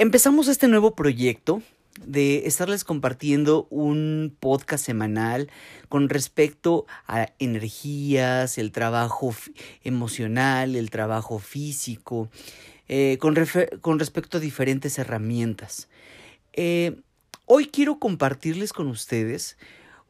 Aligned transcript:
empezamos 0.00 0.48
este 0.48 0.66
nuevo 0.66 0.94
proyecto 0.94 1.62
de 2.02 2.46
estarles 2.46 2.84
compartiendo 2.84 3.66
un 3.68 4.34
podcast 4.40 4.86
semanal 4.86 5.50
con 5.90 6.08
respecto 6.08 6.86
a 7.06 7.28
energías, 7.38 8.56
el 8.56 8.72
trabajo 8.72 9.34
emocional, 9.84 10.74
el 10.74 10.88
trabajo 10.88 11.38
físico, 11.38 12.30
eh, 12.88 13.18
con, 13.20 13.34
respecto 13.36 14.38
a 14.38 14.40
diferentes 14.40 14.98
herramientas. 14.98 15.90
Eh, 16.54 17.02
hoy 17.44 17.66
quiero 17.66 17.98
compartirles 17.98 18.72
con 18.72 18.86
ustedes 18.86 19.58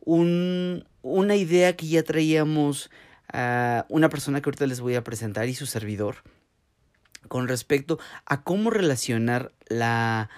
un, 0.04 0.84
una 1.02 1.34
idea 1.34 1.74
que 1.74 1.88
ya 1.88 2.04
traíamos 2.04 2.92
a 3.32 3.86
una 3.88 4.08
persona 4.08 4.40
que 4.40 4.50
ahorita 4.50 4.68
les 4.68 4.80
voy 4.80 4.94
a 4.94 5.02
presentar 5.02 5.48
y 5.48 5.54
su 5.56 5.66
servidor 5.66 6.18
con 7.28 7.48
respecto 7.48 7.98
a 8.26 8.42
cómo 8.42 8.70
relacionar 8.70 9.52
la 9.68 10.30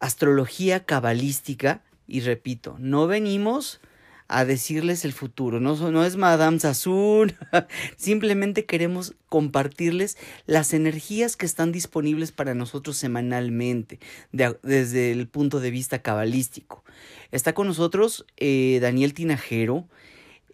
astrología 0.00 0.84
cabalística 0.84 1.82
y 2.06 2.20
repito, 2.20 2.76
no 2.78 3.06
venimos 3.06 3.80
a 4.26 4.44
decirles 4.44 5.04
el 5.04 5.12
futuro, 5.12 5.60
no, 5.60 5.76
no 5.90 6.04
es 6.04 6.16
Madame 6.16 6.58
Sassoon, 6.58 7.34
simplemente 7.96 8.64
queremos 8.64 9.14
compartirles 9.28 10.16
las 10.46 10.72
energías 10.72 11.36
que 11.36 11.46
están 11.46 11.72
disponibles 11.72 12.32
para 12.32 12.54
nosotros 12.54 12.96
semanalmente 12.96 14.00
desde 14.32 15.12
el 15.12 15.28
punto 15.28 15.60
de 15.60 15.70
vista 15.70 16.00
cabalístico. 16.00 16.84
Está 17.32 17.52
con 17.52 17.66
nosotros 17.66 18.24
eh, 18.36 18.78
Daniel 18.80 19.12
Tinajero, 19.12 19.86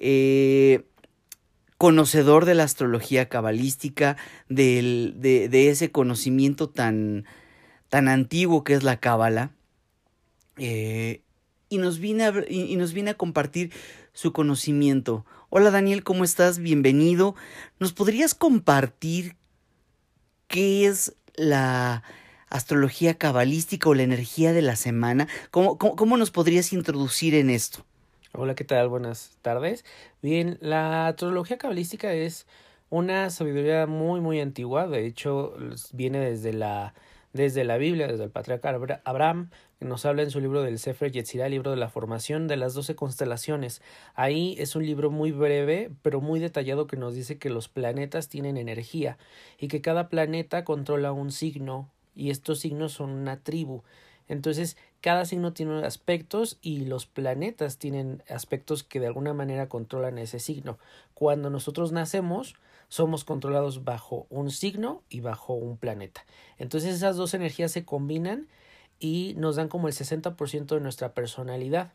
eh, 0.00 0.82
conocedor 1.80 2.44
de 2.44 2.54
la 2.54 2.64
astrología 2.64 3.30
cabalística, 3.30 4.18
de, 4.50 5.48
ese 5.50 5.90
conocimiento 5.90 6.68
tan, 6.68 7.24
tan 7.88 8.06
antiguo 8.06 8.64
que 8.64 8.74
es 8.74 8.82
la 8.82 9.00
cábala. 9.00 9.52
Eh, 10.58 11.22
y 11.70 11.78
nos, 11.78 11.98
viene 11.98 12.24
a, 12.24 12.34
y 12.46 12.76
nos 12.76 12.92
viene 12.92 13.12
a 13.12 13.16
compartir 13.16 13.72
su 14.12 14.34
conocimiento. 14.34 15.24
Hola 15.48 15.70
Daniel, 15.70 16.04
¿cómo 16.04 16.22
estás? 16.22 16.58
Bienvenido. 16.58 17.34
¿Nos 17.78 17.94
podrías 17.94 18.34
compartir 18.34 19.36
qué 20.48 20.84
es 20.84 21.16
la 21.34 22.02
astrología 22.50 23.14
cabalística 23.14 23.88
o 23.88 23.94
la 23.94 24.02
energía 24.02 24.52
de 24.52 24.60
la 24.60 24.76
semana? 24.76 25.28
¿Cómo, 25.50 25.78
cómo, 25.78 26.18
nos 26.18 26.30
podrías 26.30 26.74
introducir 26.74 27.34
en 27.34 27.48
esto? 27.48 27.86
Hola, 28.32 28.54
¿qué 28.54 28.62
tal? 28.64 28.88
Buenas 28.88 29.36
tardes. 29.42 29.84
Bien, 30.22 30.56
la 30.60 31.08
astrología 31.08 31.58
cabalística 31.58 32.12
es 32.14 32.46
una 32.88 33.28
sabiduría 33.30 33.88
muy, 33.88 34.20
muy 34.20 34.40
antigua. 34.40 34.86
De 34.86 35.04
hecho, 35.04 35.54
viene 35.92 36.20
desde 36.20 36.52
la 36.52 36.94
desde 37.32 37.64
la 37.64 37.76
Biblia, 37.76 38.08
desde 38.08 38.24
el 38.24 38.30
patriarca 38.30 38.76
Abraham, 39.04 39.50
que 39.78 39.84
nos 39.84 40.04
habla 40.04 40.22
en 40.22 40.30
su 40.30 40.40
libro 40.40 40.62
del 40.62 40.78
Sefer 40.78 41.12
Yetzirah, 41.12 41.48
libro 41.48 41.70
de 41.70 41.76
la 41.76 41.88
formación 41.88 42.48
de 42.48 42.56
las 42.56 42.74
doce 42.74 42.96
constelaciones. 42.96 43.82
Ahí 44.14 44.56
es 44.58 44.74
un 44.76 44.84
libro 44.84 45.10
muy 45.10 45.32
breve, 45.32 45.90
pero 46.02 46.20
muy 46.20 46.40
detallado 46.40 46.86
que 46.86 46.96
nos 46.96 47.14
dice 47.14 47.38
que 47.38 47.50
los 47.50 47.68
planetas 47.68 48.28
tienen 48.28 48.56
energía 48.56 49.18
y 49.58 49.68
que 49.68 49.80
cada 49.80 50.08
planeta 50.08 50.64
controla 50.64 51.12
un 51.12 51.32
signo 51.32 51.90
y 52.14 52.30
estos 52.30 52.60
signos 52.60 52.92
son 52.92 53.10
una 53.10 53.40
tribu. 53.42 53.82
Entonces, 54.30 54.76
cada 55.00 55.24
signo 55.24 55.52
tiene 55.52 55.84
aspectos 55.84 56.58
y 56.62 56.84
los 56.84 57.04
planetas 57.04 57.78
tienen 57.78 58.22
aspectos 58.28 58.84
que 58.84 59.00
de 59.00 59.08
alguna 59.08 59.34
manera 59.34 59.68
controlan 59.68 60.18
ese 60.18 60.38
signo. 60.38 60.78
Cuando 61.14 61.50
nosotros 61.50 61.90
nacemos, 61.90 62.54
somos 62.88 63.24
controlados 63.24 63.82
bajo 63.82 64.28
un 64.30 64.52
signo 64.52 65.02
y 65.08 65.18
bajo 65.18 65.54
un 65.54 65.76
planeta. 65.76 66.24
Entonces 66.58 66.94
esas 66.94 67.16
dos 67.16 67.34
energías 67.34 67.72
se 67.72 67.84
combinan 67.84 68.46
y 69.00 69.34
nos 69.36 69.56
dan 69.56 69.66
como 69.66 69.88
el 69.88 69.94
60% 69.94 70.76
de 70.76 70.80
nuestra 70.80 71.12
personalidad. 71.12 71.90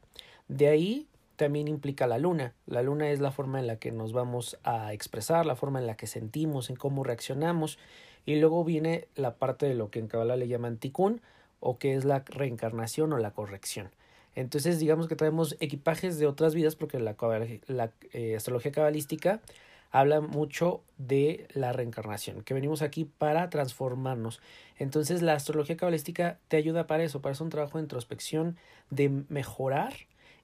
De 0.49 0.67
ahí 0.67 1.07
también 1.37 1.69
implica 1.69 2.05
la 2.05 2.17
luna. 2.17 2.53
La 2.65 2.83
luna 2.83 3.11
es 3.11 3.21
la 3.21 3.31
forma 3.31 3.61
en 3.61 3.67
la 3.67 3.77
que 3.77 3.93
nos 3.93 4.11
vamos 4.11 4.59
a 4.65 4.91
expresar, 4.91 5.45
la 5.45 5.55
forma 5.55 5.79
en 5.79 5.87
la 5.87 5.95
que 5.95 6.07
sentimos, 6.07 6.69
en 6.69 6.75
cómo 6.75 7.05
reaccionamos. 7.05 7.79
Y 8.25 8.35
luego 8.35 8.65
viene 8.65 9.07
la 9.15 9.35
parte 9.35 9.67
de 9.67 9.75
lo 9.75 9.89
que 9.89 9.99
en 9.99 10.07
Kabbalah 10.07 10.35
le 10.35 10.49
llaman 10.49 10.75
tikkun, 10.77 11.21
o 11.65 11.79
que 11.79 11.95
es 11.95 12.05
la 12.05 12.19
reencarnación 12.19 13.11
o 13.11 13.17
la 13.17 13.31
corrección. 13.31 13.89
Entonces, 14.35 14.79
digamos 14.79 15.07
que 15.07 15.15
traemos 15.15 15.57
equipajes 15.59 16.19
de 16.19 16.27
otras 16.27 16.53
vidas, 16.53 16.75
porque 16.75 16.99
la, 16.99 17.15
la 17.65 17.91
eh, 18.13 18.35
astrología 18.35 18.71
cabalística 18.71 19.41
habla 19.89 20.21
mucho 20.21 20.83
de 20.99 21.47
la 21.53 21.73
reencarnación, 21.73 22.43
que 22.43 22.53
venimos 22.53 22.83
aquí 22.83 23.05
para 23.05 23.49
transformarnos. 23.49 24.41
Entonces 24.77 25.23
la 25.23 25.33
astrología 25.33 25.75
cabalística 25.75 26.37
te 26.49 26.57
ayuda 26.57 26.85
para 26.85 27.03
eso, 27.03 27.21
para 27.21 27.31
hacer 27.31 27.45
un 27.45 27.49
trabajo 27.49 27.79
de 27.79 27.85
introspección, 27.85 28.57
de 28.91 29.09
mejorar 29.29 29.93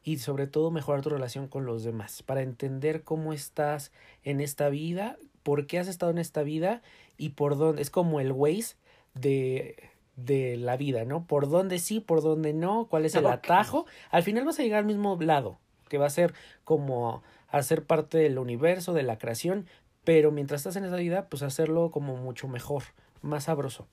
y 0.03 0.17
sobre 0.17 0.47
todo 0.47 0.71
mejorar 0.71 1.01
tu 1.01 1.09
relación 1.09 1.47
con 1.47 1.65
los 1.65 1.83
demás, 1.83 2.23
para 2.23 2.41
entender 2.41 3.03
cómo 3.03 3.33
estás 3.33 3.91
en 4.23 4.41
esta 4.41 4.69
vida, 4.69 5.17
por 5.43 5.67
qué 5.67 5.77
has 5.77 5.87
estado 5.87 6.11
en 6.11 6.17
esta 6.17 6.41
vida 6.41 6.81
y 7.17 7.29
por 7.29 7.57
dónde. 7.57 7.81
Es 7.83 7.91
como 7.91 8.21
el 8.21 8.31
Waze 8.31 8.75
de, 9.13 9.90
de 10.25 10.57
la 10.57 10.77
vida, 10.77 11.05
¿no? 11.05 11.25
Por 11.25 11.49
dónde 11.49 11.79
sí, 11.79 11.99
por 11.99 12.21
dónde 12.21 12.53
no, 12.53 12.87
cuál 12.89 13.05
es 13.05 13.15
el 13.15 13.25
atajo. 13.25 13.85
Al 14.09 14.23
final 14.23 14.45
vas 14.45 14.59
a 14.59 14.63
llegar 14.63 14.79
al 14.79 14.85
mismo 14.85 15.17
lado, 15.19 15.59
que 15.89 15.97
va 15.97 16.05
a 16.05 16.11
ser 16.11 16.33
como 16.63 17.23
hacer 17.49 17.83
parte 17.83 18.17
del 18.17 18.39
universo, 18.39 18.93
de 18.93 19.03
la 19.03 19.17
creación, 19.17 19.67
pero 20.03 20.31
mientras 20.31 20.61
estás 20.61 20.75
en 20.77 20.85
esa 20.85 20.95
vida, 20.95 21.27
pues 21.29 21.43
hacerlo 21.43 21.91
como 21.91 22.17
mucho 22.17 22.47
mejor, 22.47 22.83
más 23.21 23.45
sabroso. 23.45 23.87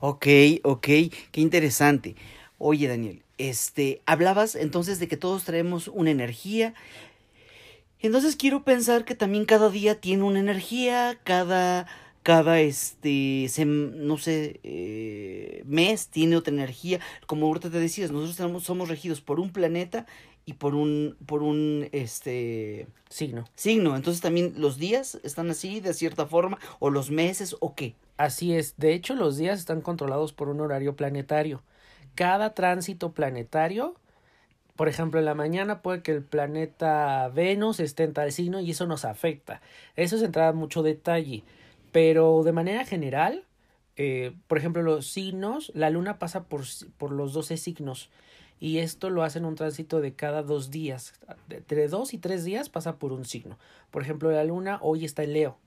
Ok, 0.00 0.26
ok, 0.62 0.86
qué 1.30 1.40
interesante. 1.40 2.16
Oye, 2.58 2.88
Daniel, 2.88 3.22
este, 3.38 4.02
hablabas 4.06 4.54
entonces 4.54 4.98
de 4.98 5.08
que 5.08 5.16
todos 5.16 5.44
traemos 5.44 5.88
una 5.88 6.10
energía. 6.10 6.74
Entonces 8.00 8.36
quiero 8.36 8.64
pensar 8.64 9.04
que 9.04 9.14
también 9.14 9.44
cada 9.44 9.70
día 9.70 10.00
tiene 10.00 10.24
una 10.24 10.40
energía, 10.40 11.18
cada, 11.24 11.86
cada, 12.22 12.60
este, 12.60 13.48
no 13.64 14.18
sé, 14.18 14.60
eh, 14.62 15.62
mes 15.66 16.08
tiene 16.08 16.36
otra 16.36 16.52
energía. 16.52 17.00
Como 17.26 17.46
ahorita 17.46 17.70
te 17.70 17.78
decías, 17.78 18.10
nosotros 18.10 18.62
somos 18.62 18.88
regidos 18.88 19.20
por 19.20 19.40
un 19.40 19.50
planeta 19.50 20.06
y 20.44 20.54
por 20.54 20.74
un, 20.74 21.16
por 21.26 21.42
un, 21.42 21.88
este... 21.92 22.86
Signo. 23.08 23.44
Signo. 23.54 23.96
Entonces 23.96 24.20
también 24.20 24.54
los 24.56 24.78
días 24.78 25.18
están 25.24 25.50
así 25.50 25.80
de 25.80 25.94
cierta 25.94 26.26
forma, 26.26 26.58
o 26.78 26.90
los 26.90 27.10
meses, 27.10 27.56
o 27.60 27.74
qué. 27.74 27.94
Así 28.16 28.54
es. 28.54 28.76
De 28.76 28.92
hecho, 28.92 29.14
los 29.14 29.36
días 29.36 29.58
están 29.58 29.80
controlados 29.80 30.32
por 30.32 30.48
un 30.48 30.60
horario 30.60 30.94
planetario. 30.94 31.62
Cada 32.14 32.54
tránsito 32.54 33.12
planetario, 33.12 33.94
por 34.76 34.88
ejemplo, 34.88 35.18
en 35.20 35.26
la 35.26 35.34
mañana 35.34 35.82
puede 35.82 36.02
que 36.02 36.12
el 36.12 36.22
planeta 36.22 37.28
Venus 37.28 37.80
esté 37.80 38.04
en 38.04 38.12
tal 38.12 38.30
signo 38.32 38.60
y 38.60 38.72
eso 38.72 38.86
nos 38.86 39.04
afecta. 39.04 39.60
Eso 39.96 40.16
es 40.16 40.22
entrar 40.22 40.48
a 40.48 40.52
mucho 40.52 40.82
detalle. 40.82 41.44
Pero 41.92 42.42
de 42.44 42.52
manera 42.52 42.84
general, 42.84 43.44
eh, 43.96 44.32
por 44.46 44.58
ejemplo, 44.58 44.82
los 44.82 45.06
signos, 45.06 45.72
la 45.74 45.90
luna 45.90 46.18
pasa 46.18 46.44
por, 46.44 46.62
por 46.96 47.12
los 47.12 47.32
12 47.32 47.56
signos 47.56 48.10
y 48.60 48.78
esto 48.78 49.08
lo 49.08 49.22
hacen 49.22 49.46
un 49.46 49.54
tránsito 49.54 50.00
de 50.02 50.12
cada 50.12 50.42
dos 50.42 50.70
días. 50.70 51.14
Entre 51.48 51.88
dos 51.88 52.12
y 52.12 52.18
tres 52.18 52.44
días 52.44 52.68
pasa 52.68 52.96
por 52.96 53.12
un 53.12 53.24
signo. 53.24 53.58
Por 53.90 54.02
ejemplo, 54.02 54.30
la 54.30 54.44
luna 54.44 54.78
hoy 54.82 55.06
está 55.06 55.24
en 55.24 55.32
Leo. 55.32 55.58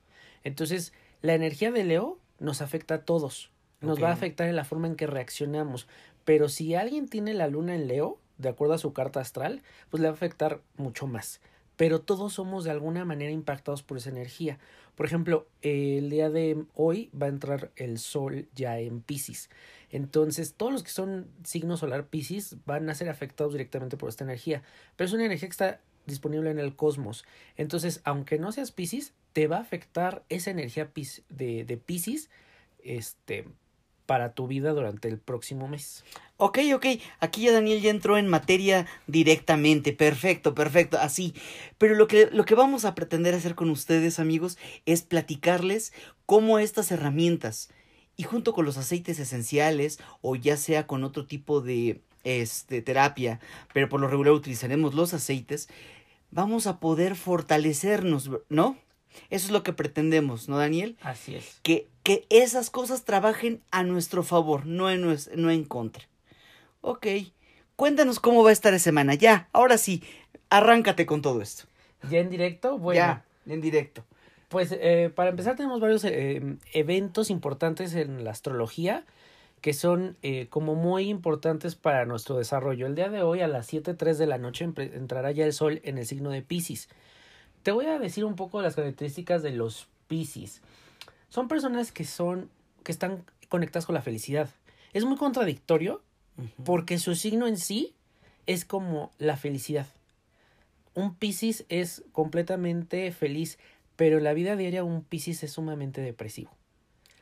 Entonces, 0.44 0.94
la 1.22 1.34
energía 1.34 1.72
de 1.72 1.84
Leo 1.84 2.20
nos 2.40 2.62
afecta 2.62 2.96
a 2.96 3.02
todos. 3.02 3.50
Nos 3.82 4.02
va 4.02 4.10
a 4.10 4.14
afectar 4.14 4.48
en 4.48 4.56
la 4.56 4.64
forma 4.64 4.88
en 4.88 4.96
que 4.96 5.08
reaccionamos. 5.08 5.88
Pero 6.24 6.48
si 6.50 6.76
alguien 6.76 7.10
tiene 7.10 7.34
la 7.34 7.48
luna 7.48 7.76
en 7.76 7.88
Leo, 7.88 8.20
de 8.38 8.50
acuerdo 8.50 8.76
a 8.76 8.78
su 8.78 8.94
carta 8.94 9.20
astral, 9.20 9.64
pues 9.90 10.00
le 10.00 10.08
va 10.08 10.14
a 10.14 10.16
afectar 10.16 10.62
mucho 10.78 11.08
más. 11.08 11.42
Pero 11.84 12.00
todos 12.00 12.32
somos 12.32 12.64
de 12.64 12.72
alguna 12.72 13.04
manera 13.04 13.30
impactados 13.30 13.84
por 13.84 13.98
esa 13.98 14.10
energía. 14.10 14.58
Por 14.96 15.06
ejemplo, 15.06 15.50
el 15.62 16.10
día 16.10 16.30
de 16.30 16.64
hoy 16.76 17.10
va 17.10 17.26
a 17.26 17.30
entrar 17.30 17.72
el 17.76 18.00
sol 18.00 18.48
ya 18.56 18.80
en 18.80 19.02
Pisces. 19.02 19.50
Entonces, 19.90 20.54
todos 20.54 20.72
los 20.72 20.84
que 20.84 20.92
son 20.92 21.28
signo 21.44 21.76
solar 21.76 22.08
Pisces 22.08 22.56
van 22.66 22.90
a 22.90 22.96
ser 22.96 23.10
afectados 23.10 23.52
directamente 23.52 23.98
por 23.98 24.08
esta 24.08 24.24
energía. 24.24 24.64
Pero 24.96 25.10
es 25.10 25.14
una 25.14 25.26
energía 25.26 25.50
que 25.50 25.52
está 25.52 25.82
disponible 26.06 26.52
en 26.52 26.60
el 26.60 26.74
cosmos. 26.78 27.26
Entonces, 27.58 28.00
aunque 28.06 28.40
no 28.40 28.54
seas 28.54 28.72
Pisces, 28.72 29.12
te 29.34 29.48
va 29.48 29.58
a 29.58 29.64
afectar 29.64 30.24
esa 30.30 30.52
energía 30.52 30.90
de, 31.28 31.66
de 31.66 31.78
Pisces 31.78 32.30
este, 32.82 33.46
para 34.06 34.34
tu 34.34 34.48
vida 34.48 34.72
durante 34.72 35.10
el 35.10 35.18
próximo 35.18 35.68
mes. 35.68 36.06
Ok, 36.46 36.60
ok, 36.76 36.86
aquí 37.22 37.44
ya 37.44 37.54
Daniel 37.54 37.82
ya 37.82 37.90
entró 37.90 38.18
en 38.18 38.28
materia 38.28 38.86
directamente, 39.08 39.94
perfecto, 39.94 40.54
perfecto, 40.54 40.98
así. 41.00 41.34
Pero 41.78 41.96
lo 41.96 42.06
que, 42.10 42.28
lo 42.34 42.44
que 42.44 42.54
vamos 42.54 42.84
a 42.84 42.96
pretender 42.96 43.34
hacer 43.34 43.56
con 43.56 43.70
ustedes, 43.70 44.20
amigos, 44.20 44.58
es 44.86 45.04
platicarles 45.04 45.94
cómo 46.26 46.60
estas 46.60 46.92
herramientas 46.92 47.70
y 48.18 48.24
junto 48.24 48.52
con 48.52 48.66
los 48.66 48.78
aceites 48.78 49.20
esenciales 49.20 50.00
o 50.20 50.36
ya 50.36 50.58
sea 50.58 50.86
con 50.86 51.06
otro 51.06 51.26
tipo 51.26 51.62
de 51.62 52.02
este, 52.26 52.82
terapia, 52.82 53.40
pero 53.74 53.88
por 53.88 54.02
lo 54.02 54.10
regular 54.10 54.34
utilizaremos 54.34 54.94
los 54.94 55.14
aceites, 55.14 55.70
vamos 56.30 56.68
a 56.68 56.82
poder 56.82 57.16
fortalecernos, 57.16 58.30
¿no? 58.50 58.78
Eso 59.30 59.46
es 59.46 59.52
lo 59.52 59.64
que 59.64 59.72
pretendemos, 59.72 60.50
¿no, 60.50 60.58
Daniel? 60.58 60.98
Así 61.04 61.36
es. 61.36 61.62
Que, 61.64 61.88
que 62.04 62.26
esas 62.30 62.70
cosas 62.70 63.06
trabajen 63.06 63.62
a 63.72 63.84
nuestro 63.84 64.24
favor, 64.24 64.66
no 64.66 64.90
en, 64.90 65.04
no 65.38 65.50
en 65.50 65.64
contra. 65.64 66.10
Ok, 66.86 67.08
cuéntanos 67.78 68.20
cómo 68.20 68.44
va 68.44 68.50
a 68.50 68.54
estar 68.54 68.74
esa 68.74 68.84
semana. 68.84 69.14
Ya, 69.16 69.48
ahora 69.54 69.78
sí, 69.78 70.04
arráncate 70.50 71.06
con 71.06 71.22
todo 71.22 71.42
esto. 71.42 71.64
¿Ya 72.10 72.20
en 72.20 72.30
directo? 72.30 72.78
Bueno, 72.78 72.98
Ya, 73.00 73.26
en 73.46 73.62
directo. 73.62 74.04
pues 74.50 74.74
eh, 74.74 75.10
para 75.16 75.30
empezar 75.30 75.56
tenemos 75.56 75.80
varios 75.80 76.04
eh, 76.04 76.58
eventos 76.74 77.30
importantes 77.30 77.94
en 77.96 78.26
la 78.26 78.32
astrología 78.32 79.06
que 79.62 79.72
son 79.72 80.18
eh, 80.24 80.48
como 80.50 80.76
muy 80.76 81.08
importantes 81.08 81.76
para 81.76 82.06
nuestro 82.06 82.38
desarrollo. 82.38 82.86
El 82.86 82.96
día 82.96 83.08
de 83.08 83.22
hoy 83.22 83.40
a 83.40 83.48
las 83.48 83.72
7.03 83.72 84.16
de 84.18 84.28
la 84.28 84.38
noche 84.38 84.66
entrará 84.76 85.32
ya 85.32 85.46
el 85.46 85.54
sol 85.54 85.80
en 85.86 85.98
el 85.98 86.06
signo 86.06 86.32
de 86.32 86.42
Pisces. 86.42 86.90
Te 87.64 87.72
voy 87.72 87.86
a 87.86 87.98
decir 87.98 88.26
un 88.26 88.36
poco 88.36 88.62
las 88.62 88.76
características 88.76 89.42
de 89.42 89.52
los 89.52 89.88
Pisces. 90.10 90.62
Son 91.30 91.48
personas 91.48 91.94
que 91.94 92.04
son 92.04 92.50
que 92.84 92.92
están 92.92 93.24
conectadas 93.48 93.86
con 93.86 93.96
la 93.96 94.02
felicidad. 94.02 94.50
Es 94.92 95.06
muy 95.06 95.16
contradictorio 95.16 96.02
porque 96.64 97.00
su 97.00 97.16
signo 97.16 97.48
en 97.48 97.58
sí 97.58 97.94
es 98.46 98.66
como 98.66 99.12
la 99.18 99.38
felicidad. 99.38 99.88
Un 100.96 101.16
Piscis 101.16 101.66
es 101.70 102.04
completamente 102.12 103.12
feliz, 103.12 103.58
pero 103.96 104.18
en 104.18 104.24
la 104.24 104.34
vida 104.34 104.56
diaria 104.56 104.84
un 104.84 105.04
Piscis 105.04 105.44
es 105.44 105.52
sumamente 105.54 106.02
depresivo. 106.02 106.52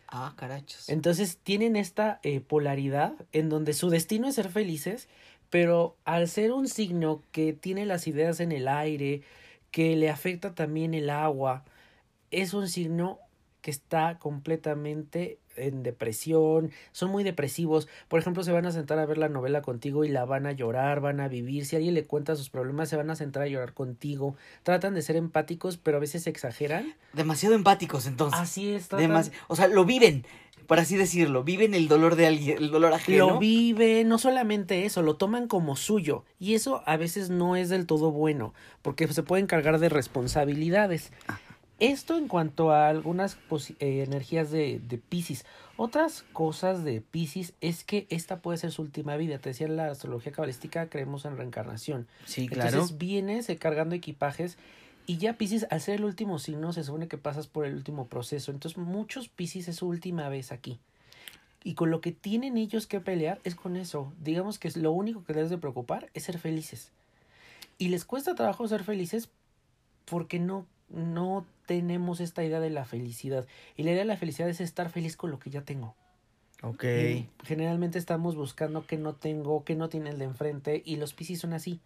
Ah, 0.08 0.34
carachos. 0.36 0.90
Entonces 0.90 1.38
tienen 1.42 1.78
esta 1.78 2.20
eh, 2.24 2.42
polaridad 2.42 3.14
en 3.32 3.48
donde 3.48 3.74
su 3.74 3.90
destino 3.90 4.28
es 4.28 4.36
ser 4.36 4.50
felices, 4.50 5.08
pero 5.50 5.96
al 6.04 6.28
ser 6.28 6.52
un 6.52 6.68
signo 6.68 7.24
que 7.32 7.54
tiene 7.54 7.86
las 7.86 8.08
ideas 8.08 8.42
en 8.42 8.52
el 8.52 8.68
aire, 8.68 9.22
que 9.72 9.96
le 9.96 10.10
afecta 10.10 10.54
también 10.54 10.94
el 10.94 11.10
agua, 11.10 11.64
es 12.30 12.54
un 12.54 12.68
signo 12.68 13.20
que 13.62 13.72
está 13.72 14.18
completamente 14.20 15.38
en 15.58 15.84
depresión, 15.84 16.72
son 16.92 17.12
muy 17.12 17.24
depresivos. 17.24 17.88
Por 18.08 18.20
ejemplo, 18.20 18.44
se 18.44 18.52
van 18.52 18.66
a 18.66 18.72
sentar 18.72 19.00
a 19.00 19.06
ver 19.06 19.18
la 19.18 19.30
novela 19.30 19.62
contigo 19.62 20.06
y 20.06 20.10
la 20.10 20.26
van 20.26 20.46
a 20.46 20.52
llorar, 20.54 21.02
van 21.02 21.20
a 21.20 21.28
vivir. 21.28 21.66
Si 21.66 21.76
alguien 21.76 21.94
le 21.94 22.06
cuenta 22.06 22.36
sus 22.36 22.50
problemas, 22.50 22.90
se 22.90 22.96
van 22.96 23.10
a 23.10 23.16
sentar 23.16 23.44
a 23.44 23.48
llorar 23.48 23.74
contigo. 23.74 24.36
Tratan 24.64 24.94
de 24.96 25.02
ser 25.02 25.16
empáticos, 25.18 25.78
pero 25.78 25.98
a 25.98 26.00
veces 26.00 26.26
exageran. 26.28 26.96
Demasiado 27.14 27.54
empáticos, 27.56 28.08
entonces. 28.08 28.40
Así 28.40 28.72
es, 28.74 28.90
Demasi- 28.90 29.32
o 29.50 29.56
sea, 29.58 29.68
lo 29.68 29.84
viven, 29.84 30.26
por 30.68 30.80
así 30.80 30.96
decirlo. 30.96 31.44
Viven 31.44 31.74
el 31.74 31.90
dolor 31.90 32.16
de 32.16 32.28
alguien, 32.28 32.58
el 32.58 32.72
dolor 32.72 32.94
ajeno. 32.94 33.32
Lo 33.32 33.40
vive, 33.40 34.06
no 34.06 34.18
solamente 34.18 34.86
eso, 34.86 35.02
lo 35.02 35.18
toman 35.18 35.48
como 35.48 35.76
suyo. 35.76 36.24
Y 36.40 36.56
eso 36.56 36.82
a 36.86 36.96
veces 36.96 37.30
no 37.30 37.58
es 37.58 37.68
del 37.68 37.86
todo 37.88 38.12
bueno, 38.12 38.54
porque 38.82 39.06
se 39.10 39.22
pueden 39.22 39.48
cargar 39.48 39.80
de 39.80 39.90
responsabilidades. 39.90 41.12
Esto 41.82 42.16
en 42.16 42.28
cuanto 42.28 42.70
a 42.70 42.90
algunas 42.90 43.40
eh, 43.80 44.04
energías 44.06 44.52
de, 44.52 44.80
de 44.80 45.00
Pisces. 45.00 45.46
Otras 45.78 46.24
cosas 46.32 46.84
de 46.84 47.02
Pisces 47.02 47.54
es 47.60 47.84
que 47.84 48.06
esta 48.12 48.40
puede 48.40 48.60
ser 48.60 48.72
su 48.72 48.84
última 48.84 49.18
vida. 49.18 49.40
Te 49.40 49.50
decía 49.50 49.66
en 49.66 49.78
la 49.78 49.88
astrología 49.88 50.32
cabalística, 50.32 50.90
creemos 50.90 51.26
en 51.26 51.38
reencarnación. 51.38 52.08
Sí, 52.26 52.48
claro. 52.48 52.70
Entonces 52.70 53.00
vienes 53.00 53.50
eh, 53.50 53.58
cargando 53.58 53.96
equipajes 53.96 54.60
y 55.08 55.18
ya 55.18 55.34
Pisces, 55.34 55.66
al 55.72 55.82
ser 55.82 55.96
el 55.96 56.06
último 56.06 56.38
signo, 56.38 56.72
se 56.72 56.84
supone 56.84 57.08
que 57.08 57.18
pasas 57.18 57.48
por 57.48 57.66
el 57.66 57.74
último 57.74 58.06
proceso. 58.06 58.52
Entonces 58.52 58.78
muchos 58.78 59.28
Pisces 59.28 59.68
es 59.68 59.78
su 59.78 59.88
última 59.88 60.30
vez 60.30 60.52
aquí. 60.52 60.80
Y 61.64 61.74
con 61.74 61.90
lo 61.90 62.00
que 62.00 62.12
tienen 62.12 62.58
ellos 62.58 62.86
que 62.86 63.00
pelear 63.00 63.40
es 63.44 63.56
con 63.56 63.76
eso. 63.76 64.14
Digamos 64.22 64.60
que 64.60 64.68
es 64.68 64.78
lo 64.78 64.92
único 64.92 65.24
que 65.24 65.34
les 65.34 65.50
de 65.50 65.58
preocupar 65.58 66.12
es 66.14 66.26
ser 66.26 66.38
felices. 66.38 66.92
Y 67.80 67.90
les 67.90 68.06
cuesta 68.06 68.36
trabajo 68.36 68.68
ser 68.68 68.84
felices 68.84 69.30
porque 70.06 70.38
no, 70.38 70.68
no 70.90 71.48
tenemos 71.72 72.20
esta 72.20 72.44
idea 72.44 72.60
de 72.60 72.70
la 72.70 72.84
felicidad. 72.84 73.48
Y 73.78 73.84
la 73.84 73.92
idea 73.92 74.02
de 74.02 74.08
la 74.08 74.18
felicidad 74.18 74.50
es 74.50 74.60
estar 74.60 74.90
feliz 74.90 75.16
con 75.16 75.32
lo 75.32 75.40
que 75.40 75.50
ya 75.50 75.62
tengo. 75.62 75.96
Ok. 76.64 76.84
Y 76.84 77.30
Generalmente 77.46 77.98
estamos 77.98 78.36
buscando 78.36 78.86
que 78.86 78.98
no 78.98 79.14
tengo, 79.14 79.64
que 79.64 79.76
no 79.76 79.88
tiene 79.88 80.10
el 80.10 80.20
de 80.20 80.26
enfrente. 80.26 80.82
Y 80.84 80.98
los 80.98 81.14
Piscis 81.14 81.40
son 81.40 81.54
así. 81.54 81.80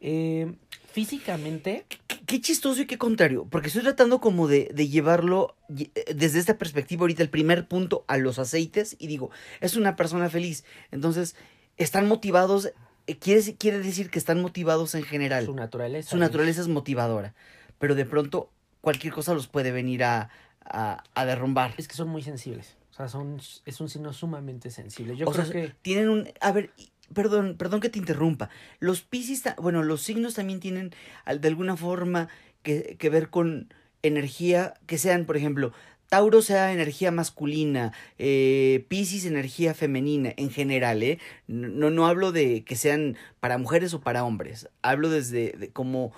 Eh, 0.00 0.54
físicamente, 0.92 1.86
Qué, 1.88 2.20
qué 2.24 2.40
chistoso 2.40 2.82
y 2.82 2.86
qué 2.86 2.98
contrario, 2.98 3.46
porque 3.50 3.68
estoy 3.68 3.82
tratando 3.82 4.20
como 4.20 4.46
de, 4.46 4.70
de 4.72 4.88
llevarlo 4.88 5.56
eh, 5.76 5.90
desde 6.14 6.38
esta 6.38 6.58
perspectiva 6.58 7.00
ahorita, 7.00 7.22
el 7.22 7.30
primer 7.30 7.66
punto 7.66 8.04
a 8.06 8.16
los 8.18 8.38
aceites, 8.38 8.94
y 8.98 9.06
digo, 9.06 9.30
es 9.60 9.74
una 9.74 9.96
persona 9.96 10.28
feliz, 10.28 10.64
entonces, 10.90 11.34
están 11.76 12.06
motivados, 12.08 12.72
eh, 13.06 13.16
quiere, 13.16 13.56
quiere 13.56 13.78
decir 13.78 14.10
que 14.10 14.18
están 14.18 14.40
motivados 14.40 14.94
en 14.94 15.02
general, 15.02 15.46
su 15.46 15.54
naturaleza. 15.54 16.10
su 16.10 16.18
naturaleza 16.18 16.60
es 16.60 16.68
motivadora, 16.68 17.34
pero 17.78 17.94
de 17.94 18.04
pronto 18.04 18.50
cualquier 18.86 19.12
cosa 19.12 19.34
los 19.34 19.48
puede 19.48 19.72
venir 19.72 20.04
a, 20.04 20.30
a, 20.64 21.02
a 21.12 21.26
derrumbar. 21.26 21.74
Es 21.76 21.88
que 21.88 21.96
son 21.96 22.06
muy 22.06 22.22
sensibles. 22.22 22.76
O 22.92 22.94
sea, 22.94 23.08
son, 23.08 23.40
es 23.64 23.80
un 23.80 23.88
signo 23.88 24.12
sumamente 24.12 24.70
sensible. 24.70 25.16
Yo 25.16 25.26
o 25.26 25.32
creo 25.32 25.44
sea, 25.44 25.52
que. 25.52 25.72
tienen 25.82 26.08
un... 26.08 26.28
A 26.40 26.52
ver, 26.52 26.70
perdón, 27.12 27.56
perdón 27.58 27.80
que 27.80 27.88
te 27.88 27.98
interrumpa. 27.98 28.48
Los 28.78 29.02
Piscis, 29.02 29.42
bueno, 29.58 29.82
los 29.82 30.02
signos 30.02 30.34
también 30.34 30.60
tienen 30.60 30.94
de 31.26 31.48
alguna 31.48 31.76
forma 31.76 32.28
que, 32.62 32.94
que 32.96 33.10
ver 33.10 33.28
con 33.28 33.74
energía, 34.02 34.74
que 34.86 34.98
sean, 34.98 35.24
por 35.24 35.36
ejemplo, 35.36 35.72
Tauro 36.08 36.40
sea 36.40 36.72
energía 36.72 37.10
masculina, 37.10 37.92
eh, 38.18 38.86
Piscis 38.86 39.26
energía 39.26 39.74
femenina, 39.74 40.32
en 40.36 40.50
general, 40.50 41.02
¿eh? 41.02 41.18
No, 41.48 41.90
no 41.90 42.06
hablo 42.06 42.30
de 42.30 42.62
que 42.62 42.76
sean 42.76 43.16
para 43.40 43.58
mujeres 43.58 43.94
o 43.94 44.00
para 44.00 44.22
hombres. 44.22 44.68
Hablo 44.82 45.10
desde 45.10 45.54
de 45.58 45.72
cómo 45.72 46.12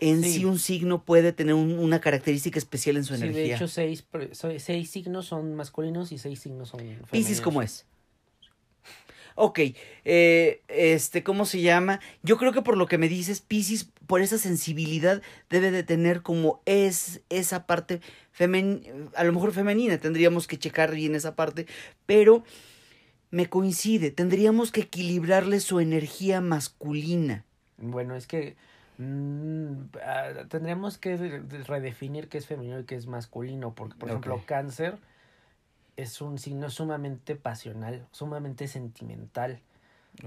en 0.00 0.22
sí, 0.24 0.32
Sí. 0.38 0.44
un 0.44 0.58
signo 0.58 1.04
puede 1.04 1.32
tener 1.32 1.54
un- 1.54 1.78
una 1.78 2.00
característica 2.00 2.58
especial 2.58 2.96
en 2.96 3.04
su 3.04 3.14
Sí, 3.16 3.22
energía. 3.22 3.42
de 3.42 3.54
hecho, 3.54 3.68
seis, 3.68 4.04
seis 4.58 4.90
signos 4.90 5.26
son 5.26 5.54
masculinos 5.54 6.10
y 6.12 6.18
seis 6.18 6.40
signos 6.40 6.70
son 6.70 6.80
femeninos. 6.80 7.10
Piscis, 7.10 7.40
¿cómo 7.40 7.62
es? 7.62 7.86
Ok, 9.36 9.60
eh, 10.04 10.60
este, 10.68 11.22
¿cómo 11.22 11.46
se 11.46 11.60
llama? 11.62 12.00
Yo 12.22 12.36
creo 12.36 12.52
que 12.52 12.62
por 12.62 12.76
lo 12.76 12.86
que 12.86 12.98
me 12.98 13.08
dices, 13.08 13.40
Piscis, 13.40 13.88
por 14.06 14.20
esa 14.20 14.36
sensibilidad, 14.38 15.22
debe 15.48 15.70
de 15.70 15.82
tener 15.82 16.20
como 16.22 16.60
es 16.66 17.22
esa 17.30 17.66
parte 17.66 18.00
femenina, 18.32 18.80
a 19.14 19.24
lo 19.24 19.32
mejor 19.32 19.52
femenina, 19.52 19.96
tendríamos 19.98 20.46
que 20.46 20.58
checar 20.58 20.94
bien 20.94 21.14
esa 21.14 21.36
parte, 21.36 21.66
pero 22.06 22.42
me 23.30 23.48
coincide, 23.48 24.10
tendríamos 24.10 24.72
que 24.72 24.82
equilibrarle 24.82 25.60
su 25.60 25.78
energía 25.80 26.40
masculina. 26.40 27.46
Bueno, 27.78 28.16
es 28.16 28.26
que 28.26 28.56
mm, 29.00 29.96
ah, 30.04 30.28
tendríamos 30.48 30.98
que 30.98 31.16
de- 31.16 31.40
de- 31.40 31.62
redefinir 31.64 32.28
qué 32.28 32.38
es 32.38 32.46
femenino 32.46 32.78
y 32.80 32.84
qué 32.84 32.94
es 32.96 33.06
masculino, 33.06 33.74
porque, 33.74 33.96
por 33.96 34.10
ejemplo, 34.10 34.42
cáncer 34.46 34.98
es 35.96 36.20
un 36.20 36.38
signo 36.38 36.70
sumamente 36.70 37.34
pasional, 37.36 38.06
sumamente 38.12 38.68
sentimental. 38.68 39.60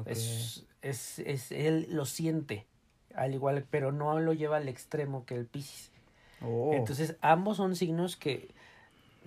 Es, 0.05 0.65
es, 0.81 1.19
es, 1.19 1.51
él 1.51 1.87
lo 1.89 2.05
siente, 2.05 2.65
al 3.13 3.33
igual, 3.33 3.65
pero 3.69 3.91
no 3.91 4.19
lo 4.19 4.33
lleva 4.33 4.57
al 4.57 4.67
extremo 4.67 5.25
que 5.25 5.35
el 5.35 5.45
Piscis. 5.45 5.91
Oh. 6.41 6.73
Entonces, 6.73 7.15
ambos 7.21 7.57
son 7.57 7.75
signos 7.75 8.15
que 8.17 8.49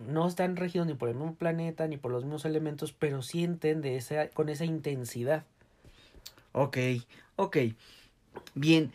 no 0.08 0.26
están 0.26 0.56
regidos 0.56 0.86
ni 0.86 0.94
por 0.94 1.08
el 1.08 1.14
mismo 1.14 1.34
planeta 1.36 1.86
ni 1.86 1.96
por 1.96 2.10
los 2.10 2.24
mismos 2.24 2.44
elementos, 2.44 2.92
pero 2.92 3.22
sienten 3.22 3.80
de 3.80 3.96
esa, 3.96 4.28
con 4.30 4.48
esa 4.48 4.64
intensidad. 4.64 5.44
Ok, 6.52 6.78
ok. 7.36 7.56
Bien, 8.54 8.92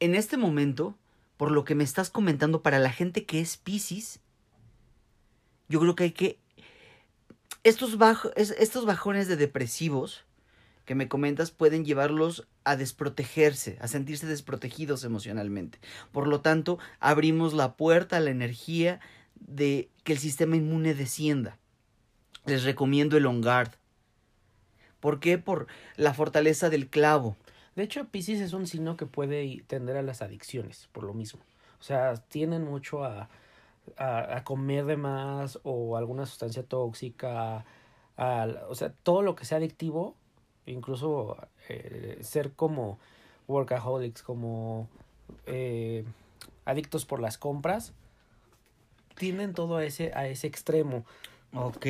en 0.00 0.14
este 0.14 0.36
momento, 0.36 0.96
por 1.36 1.50
lo 1.50 1.64
que 1.64 1.74
me 1.74 1.84
estás 1.84 2.10
comentando, 2.10 2.62
para 2.62 2.78
la 2.78 2.90
gente 2.90 3.24
que 3.24 3.40
es 3.40 3.56
Piscis, 3.56 4.20
yo 5.68 5.80
creo 5.80 5.94
que 5.94 6.04
hay 6.04 6.12
que... 6.12 6.38
Estos, 7.64 7.96
estos 8.36 8.86
bajones 8.86 9.28
de 9.28 9.36
depresivos 9.36 10.24
que 10.84 10.94
me 10.94 11.08
comentas 11.08 11.50
pueden 11.50 11.84
llevarlos 11.84 12.48
a 12.64 12.74
desprotegerse, 12.76 13.76
a 13.80 13.88
sentirse 13.88 14.26
desprotegidos 14.26 15.04
emocionalmente. 15.04 15.78
Por 16.12 16.26
lo 16.26 16.40
tanto, 16.40 16.78
abrimos 16.98 17.52
la 17.52 17.76
puerta 17.76 18.16
a 18.16 18.20
la 18.20 18.30
energía 18.30 19.00
de 19.34 19.90
que 20.04 20.14
el 20.14 20.18
sistema 20.18 20.56
inmune 20.56 20.94
descienda. 20.94 21.58
Les 22.46 22.64
recomiendo 22.64 23.18
el 23.18 23.26
On 23.26 23.42
Guard. 23.42 23.72
¿Por 25.00 25.20
qué? 25.20 25.36
Por 25.36 25.66
la 25.96 26.14
fortaleza 26.14 26.70
del 26.70 26.88
clavo. 26.88 27.36
De 27.78 27.84
hecho, 27.84 28.08
Piscis 28.08 28.40
es 28.40 28.54
un 28.54 28.66
signo 28.66 28.96
que 28.96 29.06
puede 29.06 29.62
tender 29.68 29.96
a 29.96 30.02
las 30.02 30.20
adicciones, 30.20 30.88
por 30.90 31.04
lo 31.04 31.14
mismo. 31.14 31.40
O 31.78 31.82
sea, 31.84 32.16
tienden 32.16 32.64
mucho 32.64 33.04
a, 33.04 33.28
a, 33.96 34.42
comer 34.42 34.84
de 34.84 34.96
más 34.96 35.60
o 35.62 35.96
alguna 35.96 36.26
sustancia 36.26 36.64
tóxica. 36.64 37.64
o 38.16 38.74
sea, 38.74 38.92
todo 39.04 39.22
lo 39.22 39.36
que 39.36 39.44
sea 39.44 39.58
adictivo, 39.58 40.16
incluso 40.66 41.36
eh, 41.68 42.18
ser 42.20 42.50
como 42.50 42.98
workaholics, 43.46 44.24
como 44.24 44.88
eh, 45.46 46.04
adictos 46.64 47.04
por 47.04 47.20
las 47.20 47.38
compras, 47.38 47.92
tienden 49.14 49.54
todo 49.54 49.76
a 49.76 49.84
ese, 49.84 50.10
a 50.16 50.26
ese 50.26 50.48
extremo. 50.48 51.04
Ok, 51.54 51.86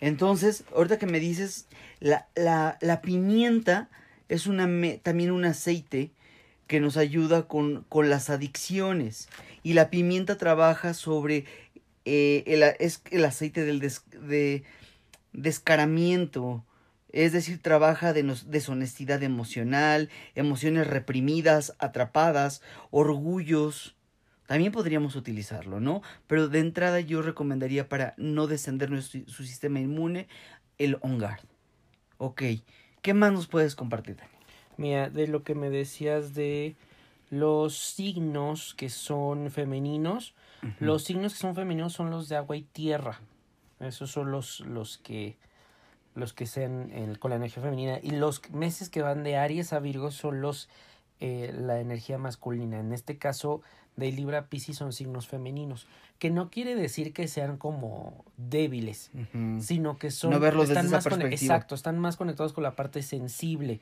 entonces, 0.00 0.64
ahorita 0.74 0.98
que 0.98 1.04
me 1.04 1.20
dices, 1.20 1.68
la, 2.00 2.26
la, 2.34 2.78
la 2.80 3.02
pimienta 3.02 3.90
es 4.28 4.46
una 4.46 4.68
también 5.02 5.30
un 5.30 5.44
aceite 5.44 6.10
que 6.66 6.80
nos 6.80 6.96
ayuda 6.96 7.46
con, 7.46 7.84
con 7.88 8.08
las 8.10 8.30
adicciones. 8.30 9.28
Y 9.62 9.74
la 9.74 9.90
pimienta 9.90 10.36
trabaja 10.36 10.94
sobre 10.94 11.44
eh, 12.04 12.44
el, 12.46 12.62
es 12.78 13.02
el 13.10 13.24
aceite 13.24 13.64
del 13.64 13.80
de 13.80 14.62
descaramiento, 15.32 16.64
es 17.12 17.32
decir, 17.32 17.60
trabaja 17.60 18.12
de 18.12 18.22
deshonestidad 18.46 19.22
emocional, 19.22 20.10
emociones 20.34 20.86
reprimidas, 20.86 21.74
atrapadas, 21.78 22.62
orgullos. 22.90 23.94
También 24.46 24.72
podríamos 24.72 25.16
utilizarlo, 25.16 25.80
¿no? 25.80 26.02
Pero 26.26 26.48
de 26.48 26.58
entrada 26.58 27.00
yo 27.00 27.22
recomendaría 27.22 27.88
para 27.88 28.14
no 28.16 28.46
descender 28.46 28.90
nuestro, 28.90 29.20
su 29.26 29.44
sistema 29.44 29.80
inmune 29.80 30.28
el 30.78 30.98
On 31.00 31.18
Guard. 31.18 31.40
Ok, 32.18 32.42
¿qué 33.04 33.12
más 33.12 33.32
nos 33.32 33.46
puedes 33.46 33.76
compartir, 33.76 34.16
Dani? 34.16 34.30
Mira, 34.78 35.10
de 35.10 35.28
lo 35.28 35.44
que 35.44 35.54
me 35.54 35.68
decías 35.68 36.34
de 36.34 36.74
los 37.28 37.76
signos 37.76 38.74
que 38.74 38.88
son 38.88 39.50
femeninos, 39.50 40.34
los 40.80 41.04
signos 41.04 41.34
que 41.34 41.38
son 41.40 41.54
femeninos 41.54 41.92
son 41.92 42.08
los 42.08 42.30
de 42.30 42.36
agua 42.36 42.56
y 42.56 42.62
tierra. 42.62 43.20
Esos 43.78 44.10
son 44.10 44.30
los, 44.30 44.60
los 44.60 44.96
que 44.96 45.36
los 46.14 46.32
que 46.32 46.46
sean 46.46 47.16
con 47.18 47.30
la 47.30 47.36
energía 47.36 47.62
femenina 47.62 47.98
y 48.02 48.12
los 48.12 48.48
meses 48.50 48.88
que 48.88 49.02
van 49.02 49.22
de 49.22 49.36
Aries 49.36 49.72
a 49.72 49.80
Virgo 49.80 50.10
son 50.10 50.40
los 50.40 50.70
eh, 51.20 51.52
la 51.54 51.80
energía 51.80 52.16
masculina. 52.16 52.80
En 52.80 52.92
este 52.94 53.18
caso 53.18 53.60
de 53.96 54.12
Libra 54.12 54.38
a 54.38 54.46
Pisces 54.46 54.76
son 54.76 54.92
signos 54.92 55.28
femeninos, 55.28 55.86
que 56.18 56.30
no 56.30 56.50
quiere 56.50 56.74
decir 56.74 57.12
que 57.12 57.28
sean 57.28 57.56
como 57.56 58.24
débiles, 58.36 59.10
sino 59.60 59.98
que 59.98 60.10
son 60.10 60.30
no 60.30 60.62
están 60.62 60.90
más 60.90 61.06
exacto, 61.06 61.74
están 61.74 61.98
más 61.98 62.16
conectados 62.16 62.52
con 62.52 62.64
la 62.64 62.76
parte 62.76 63.02
sensible. 63.02 63.80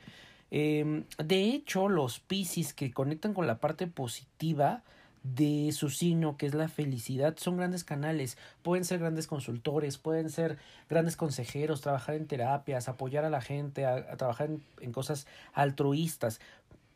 Eh, 0.51 1.03
de 1.23 1.43
hecho, 1.45 1.89
los 1.89 2.19
Pisces 2.19 2.73
que 2.73 2.91
conectan 2.91 3.33
con 3.33 3.47
la 3.47 3.59
parte 3.59 3.87
positiva 3.87 4.83
de 5.23 5.71
su 5.71 5.89
signo, 5.89 6.35
que 6.37 6.45
es 6.45 6.53
la 6.53 6.67
felicidad, 6.67 7.35
son 7.37 7.57
grandes 7.57 7.83
canales, 7.83 8.37
pueden 8.61 8.83
ser 8.83 8.99
grandes 8.99 9.25
consultores, 9.25 9.97
pueden 9.97 10.29
ser 10.29 10.57
grandes 10.89 11.15
consejeros, 11.15 11.81
trabajar 11.81 12.15
en 12.15 12.27
terapias, 12.27 12.89
apoyar 12.89 13.23
a 13.23 13.29
la 13.29 13.41
gente, 13.41 13.85
a, 13.85 14.17
trabajar 14.17 14.49
en, 14.81 14.91
cosas 14.91 15.25
altruistas, 15.53 16.41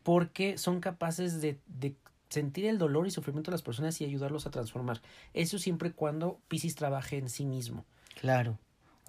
porque 0.03 0.57
son 0.57 0.81
capaces 0.81 1.41
de, 1.41 1.57
de 1.67 1.95
sentir 2.29 2.65
el 2.65 2.77
dolor 2.77 3.07
y 3.07 3.11
sufrimiento 3.11 3.51
de 3.51 3.55
las 3.55 3.61
personas 3.61 3.99
y 4.01 4.05
ayudarlos 4.05 4.45
a 4.45 4.51
transformar. 4.51 5.01
Eso 5.33 5.59
siempre 5.59 5.91
cuando 5.91 6.39
Pisces 6.47 6.75
trabaje 6.75 7.17
en 7.17 7.29
sí 7.29 7.45
mismo. 7.45 7.85
Claro. 8.19 8.57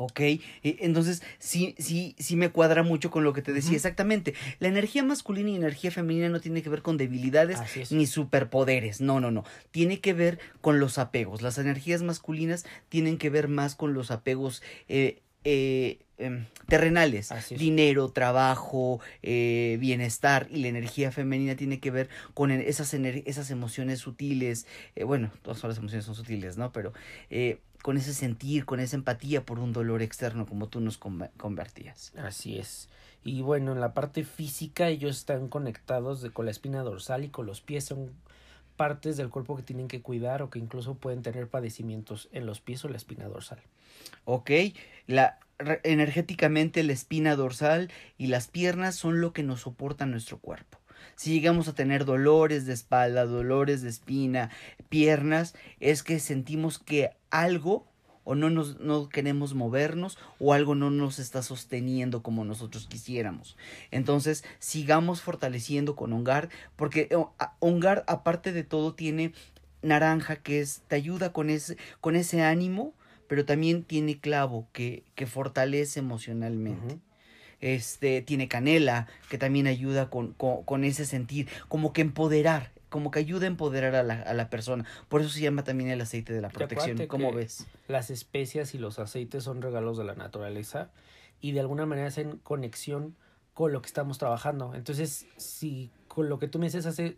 Ok, 0.01 0.21
e, 0.21 0.41
entonces 0.63 1.23
sí, 1.41 1.75
sí, 1.79 2.15
sí 2.19 2.37
me 2.37 2.51
cuadra 2.51 2.85
mucho 2.85 3.11
con 3.11 3.25
lo 3.25 3.33
que 3.33 3.43
te 3.43 3.53
decía. 3.53 3.75
Exactamente. 3.75 4.35
La 4.61 4.69
energía 4.69 5.03
masculina 5.03 5.51
y 5.51 5.57
energía 5.57 5.91
femenina 5.91 6.29
no 6.29 6.41
tiene 6.41 6.63
que 6.63 6.71
ver 6.71 6.83
con 6.83 6.97
debilidades 6.97 7.59
ni 7.91 8.07
superpoderes. 8.07 9.01
No, 9.01 9.19
no, 9.19 9.33
no. 9.33 9.45
Tiene 9.73 10.01
que 10.01 10.13
ver 10.13 10.39
con 10.61 10.79
los 10.79 10.99
apegos. 10.99 11.43
Las 11.43 11.59
energías 11.59 12.03
masculinas 12.03 12.65
tienen 12.89 13.19
que 13.19 13.29
ver 13.29 13.49
más 13.49 13.75
con 13.75 13.93
los 13.93 14.13
apegos 14.13 14.63
eh, 14.89 15.21
eh, 15.45 15.99
em, 16.19 16.47
terrenales. 16.67 17.31
Dinero, 17.51 18.11
trabajo, 18.11 19.01
eh, 19.23 19.79
bienestar. 19.81 20.47
Y 20.51 20.63
la 20.63 20.69
energía 20.69 21.11
femenina 21.13 21.57
tiene 21.57 21.81
que 21.81 21.91
ver 21.91 22.09
con 22.35 22.51
esas, 22.51 22.93
esas 22.95 23.51
emociones 23.51 24.01
sutiles. 24.01 24.67
bueno, 25.07 25.31
todas 25.43 25.63
las 25.65 25.79
emociones 25.79 26.05
son 26.05 26.15
sutiles, 26.15 26.57
¿no? 26.57 26.73
Pero 26.73 26.93
con 27.83 27.97
ese 27.97 28.13
sentir, 28.13 28.65
con 28.65 28.81
esa 28.81 28.97
empatía 28.97 29.45
por 29.45 29.59
un 29.59 29.73
dolor 29.73 30.03
externo 30.03 30.47
como 30.47 30.69
tú 30.69 30.81
nos 30.81 30.99
convertías. 30.99 32.13
Así 32.17 32.59
es. 32.59 32.89
Y 33.25 33.43
bueno, 33.43 33.73
en 33.73 33.81
la 33.81 33.95
parte 33.95 34.25
física 34.25 34.89
ellos 34.89 35.19
están 35.19 35.49
conectados 35.49 36.23
de, 36.23 36.31
con 36.31 36.45
la 36.45 36.51
espina 36.51 36.83
dorsal 36.83 37.25
y 37.25 37.29
con 37.29 37.47
los 37.47 37.61
pies 37.61 37.85
son 37.85 38.13
partes 38.79 39.19
del 39.19 39.29
cuerpo 39.29 39.57
que 39.57 39.63
tienen 39.63 39.89
que 39.89 40.01
cuidar 40.01 40.41
o 40.41 40.49
que 40.49 40.59
incluso 40.59 40.95
pueden 40.95 41.21
tener 41.21 41.49
padecimientos 41.49 42.31
en 42.33 42.47
los 42.47 42.63
pies 42.63 42.83
o 42.87 42.89
la 42.89 42.97
espina 42.97 43.29
dorsal. 43.29 43.61
Ok, 44.25 44.51
la, 45.07 45.39
energéticamente 45.83 46.83
la 46.83 46.95
espina 46.95 47.37
dorsal 47.37 47.91
y 48.17 48.29
las 48.29 48.49
piernas 48.49 48.95
son 48.95 49.21
lo 49.21 49.35
que 49.35 49.43
nos 49.43 49.61
soporta 49.61 50.07
nuestro 50.07 50.39
cuerpo. 50.39 50.79
Si 51.17 51.33
llegamos 51.33 51.69
a 51.69 51.75
tener 51.75 52.05
dolores 52.05 52.65
de 52.65 52.73
espalda, 52.73 53.27
dolores 53.27 53.83
de 53.83 53.91
espina, 53.91 54.51
piernas, 54.89 55.55
es 55.81 56.03
que 56.03 56.21
sentimos 56.21 56.79
que 56.79 57.11
algo 57.31 57.87
o 58.29 58.35
no 58.35 58.51
nos 58.51 58.79
no 58.79 59.09
queremos 59.09 59.55
movernos 59.55 60.19
o 60.39 60.53
algo 60.53 60.75
no 60.75 60.91
nos 60.91 61.19
está 61.19 61.43
sosteniendo 61.43 62.23
como 62.23 62.45
nosotros 62.45 62.87
quisiéramos. 62.87 63.57
Entonces, 63.91 64.45
sigamos 64.59 65.23
fortaleciendo 65.23 65.97
con 65.97 66.13
Ongar 66.13 66.51
porque 66.77 67.09
Ongar 67.59 68.05
aparte 68.07 68.53
de 68.53 68.65
todo 68.65 68.93
tiene 68.93 69.33
naranja 69.81 70.37
que 70.37 70.61
es 70.61 70.83
te 70.89 70.97
ayuda 70.97 71.33
con 71.33 71.49
ese 71.49 71.79
con 72.03 72.17
ese 72.17 72.43
ánimo, 72.43 72.93
pero 73.29 73.47
también 73.47 73.83
tiene 73.83 74.21
clavo 74.21 74.69
que 74.75 75.05
que 75.15 75.27
fortalece 75.27 76.01
emocionalmente 76.01 76.99
este, 77.61 78.23
tiene 78.23 78.47
canela, 78.47 79.09
que 79.31 79.39
también 79.39 79.67
ayuda 79.67 80.11
con, 80.11 80.33
con, 80.35 80.85
ese 80.85 81.05
sentir, 81.07 81.49
como 81.69 81.93
que 81.93 82.03
empoderar, 82.03 82.71
como 82.89 83.11
que 83.11 83.19
ayuda 83.19 83.45
a 83.45 83.49
empoderar 83.49 83.95
a 83.95 84.03
la, 84.03 84.15
a 84.15 84.35
la 84.35 84.51
persona. 84.51 84.85
Por 85.09 85.21
eso 85.21 85.31
se 85.31 85.41
llama 85.41 85.65
también 85.65 85.91
el 85.91 86.01
aceite 86.01 86.33
de 86.33 86.41
la 86.41 86.49
protección. 86.49 87.07
¿Cómo 87.07 87.33
ves? 87.33 87.67
Las 87.87 88.11
especias 88.11 88.75
y 88.75 88.79
los 88.79 88.99
aceites 88.99 89.45
son 89.45 89.63
regalos 89.63 89.99
de 89.99 90.05
la 90.05 90.15
naturaleza 90.15 90.91
y 91.41 91.53
de 91.53 91.61
alguna 91.61 91.87
manera 91.87 92.09
hacen 92.09 92.39
conexión 92.39 93.17
con 93.55 93.73
lo 93.73 93.81
que 93.81 93.87
estamos 93.87 94.19
trabajando. 94.19 94.75
Entonces, 94.75 95.27
si 95.37 95.91
con 96.07 96.29
lo 96.29 96.39
que 96.39 96.49
tú 96.49 96.59
me 96.59 96.67
dices 96.67 96.87
hace, 96.87 97.17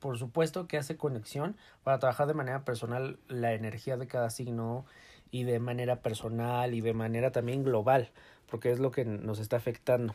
por 0.00 0.18
supuesto 0.18 0.66
que 0.66 0.78
hace 0.78 0.96
conexión 0.96 1.56
para 1.82 1.98
trabajar 1.98 2.26
de 2.26 2.34
manera 2.34 2.64
personal 2.64 3.18
la 3.28 3.54
energía 3.54 3.96
de 3.96 4.06
cada 4.06 4.30
signo 4.30 4.84
y 5.30 5.44
de 5.44 5.58
manera 5.58 6.00
personal 6.00 6.74
y 6.74 6.80
de 6.80 6.94
manera 6.94 7.32
también 7.32 7.64
global 7.64 8.10
porque 8.54 8.70
es 8.70 8.78
lo 8.78 8.90
que 8.90 9.04
nos 9.04 9.40
está 9.40 9.56
afectando. 9.56 10.14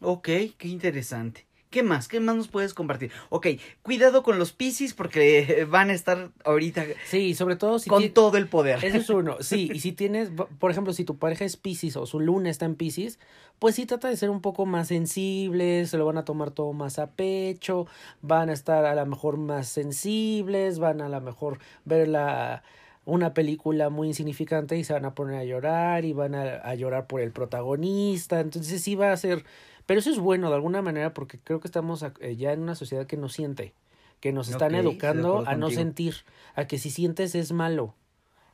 Ok, 0.00 0.28
qué 0.56 0.68
interesante. 0.68 1.46
¿Qué 1.76 1.82
más? 1.82 2.08
¿Qué 2.08 2.20
más 2.20 2.36
nos 2.36 2.48
puedes 2.48 2.72
compartir? 2.72 3.10
Ok, 3.28 3.48
cuidado 3.82 4.22
con 4.22 4.38
los 4.38 4.52
piscis 4.52 4.94
porque 4.94 5.66
van 5.68 5.90
a 5.90 5.92
estar 5.92 6.30
ahorita. 6.42 6.86
Sí, 7.04 7.34
sobre 7.34 7.56
todo 7.56 7.78
si. 7.78 7.90
Con 7.90 8.14
todo 8.14 8.38
el 8.38 8.48
poder. 8.48 8.82
Eso 8.82 8.96
es 8.96 9.10
uno. 9.10 9.36
Sí, 9.40 9.70
y 9.74 9.80
si 9.80 9.92
tienes, 9.92 10.30
por 10.58 10.70
ejemplo, 10.70 10.94
si 10.94 11.04
tu 11.04 11.18
pareja 11.18 11.44
es 11.44 11.58
piscis 11.58 11.98
o 11.98 12.06
su 12.06 12.18
luna 12.18 12.48
está 12.48 12.64
en 12.64 12.76
piscis, 12.76 13.18
pues 13.58 13.74
sí 13.74 13.84
trata 13.84 14.08
de 14.08 14.16
ser 14.16 14.30
un 14.30 14.40
poco 14.40 14.64
más 14.64 14.88
sensibles, 14.88 15.90
se 15.90 15.98
lo 15.98 16.06
van 16.06 16.16
a 16.16 16.24
tomar 16.24 16.50
todo 16.50 16.72
más 16.72 16.98
a 16.98 17.10
pecho, 17.10 17.86
van 18.22 18.48
a 18.48 18.54
estar 18.54 18.86
a 18.86 18.94
lo 18.94 19.04
mejor 19.04 19.36
más 19.36 19.68
sensibles, 19.68 20.78
van 20.78 21.02
a 21.02 21.10
lo 21.10 21.20
mejor 21.20 21.58
ver 21.84 22.08
la 22.08 22.62
una 23.04 23.34
película 23.34 23.88
muy 23.88 24.08
insignificante 24.08 24.76
y 24.76 24.84
se 24.84 24.92
van 24.92 25.04
a 25.04 25.14
poner 25.14 25.36
a 25.36 25.44
llorar 25.44 26.04
y 26.04 26.14
van 26.14 26.34
a, 26.34 26.74
llorar 26.74 27.06
por 27.06 27.20
el 27.20 27.32
protagonista. 27.32 28.40
Entonces 28.40 28.82
sí 28.82 28.94
va 28.94 29.12
a 29.12 29.16
ser... 29.16 29.44
Pero 29.86 30.00
eso 30.00 30.10
es 30.10 30.18
bueno 30.18 30.48
de 30.48 30.56
alguna 30.56 30.82
manera 30.82 31.14
porque 31.14 31.38
creo 31.38 31.60
que 31.60 31.68
estamos 31.68 32.04
eh, 32.20 32.36
ya 32.36 32.52
en 32.52 32.60
una 32.60 32.74
sociedad 32.74 33.06
que 33.06 33.16
no 33.16 33.28
siente, 33.28 33.72
que 34.20 34.32
nos 34.32 34.48
están 34.48 34.74
educando 34.74 35.44
a 35.46 35.54
no 35.54 35.70
sentir, 35.70 36.16
a 36.54 36.66
que 36.66 36.78
si 36.78 36.90
sientes 36.90 37.34
es 37.34 37.52
malo. 37.52 37.94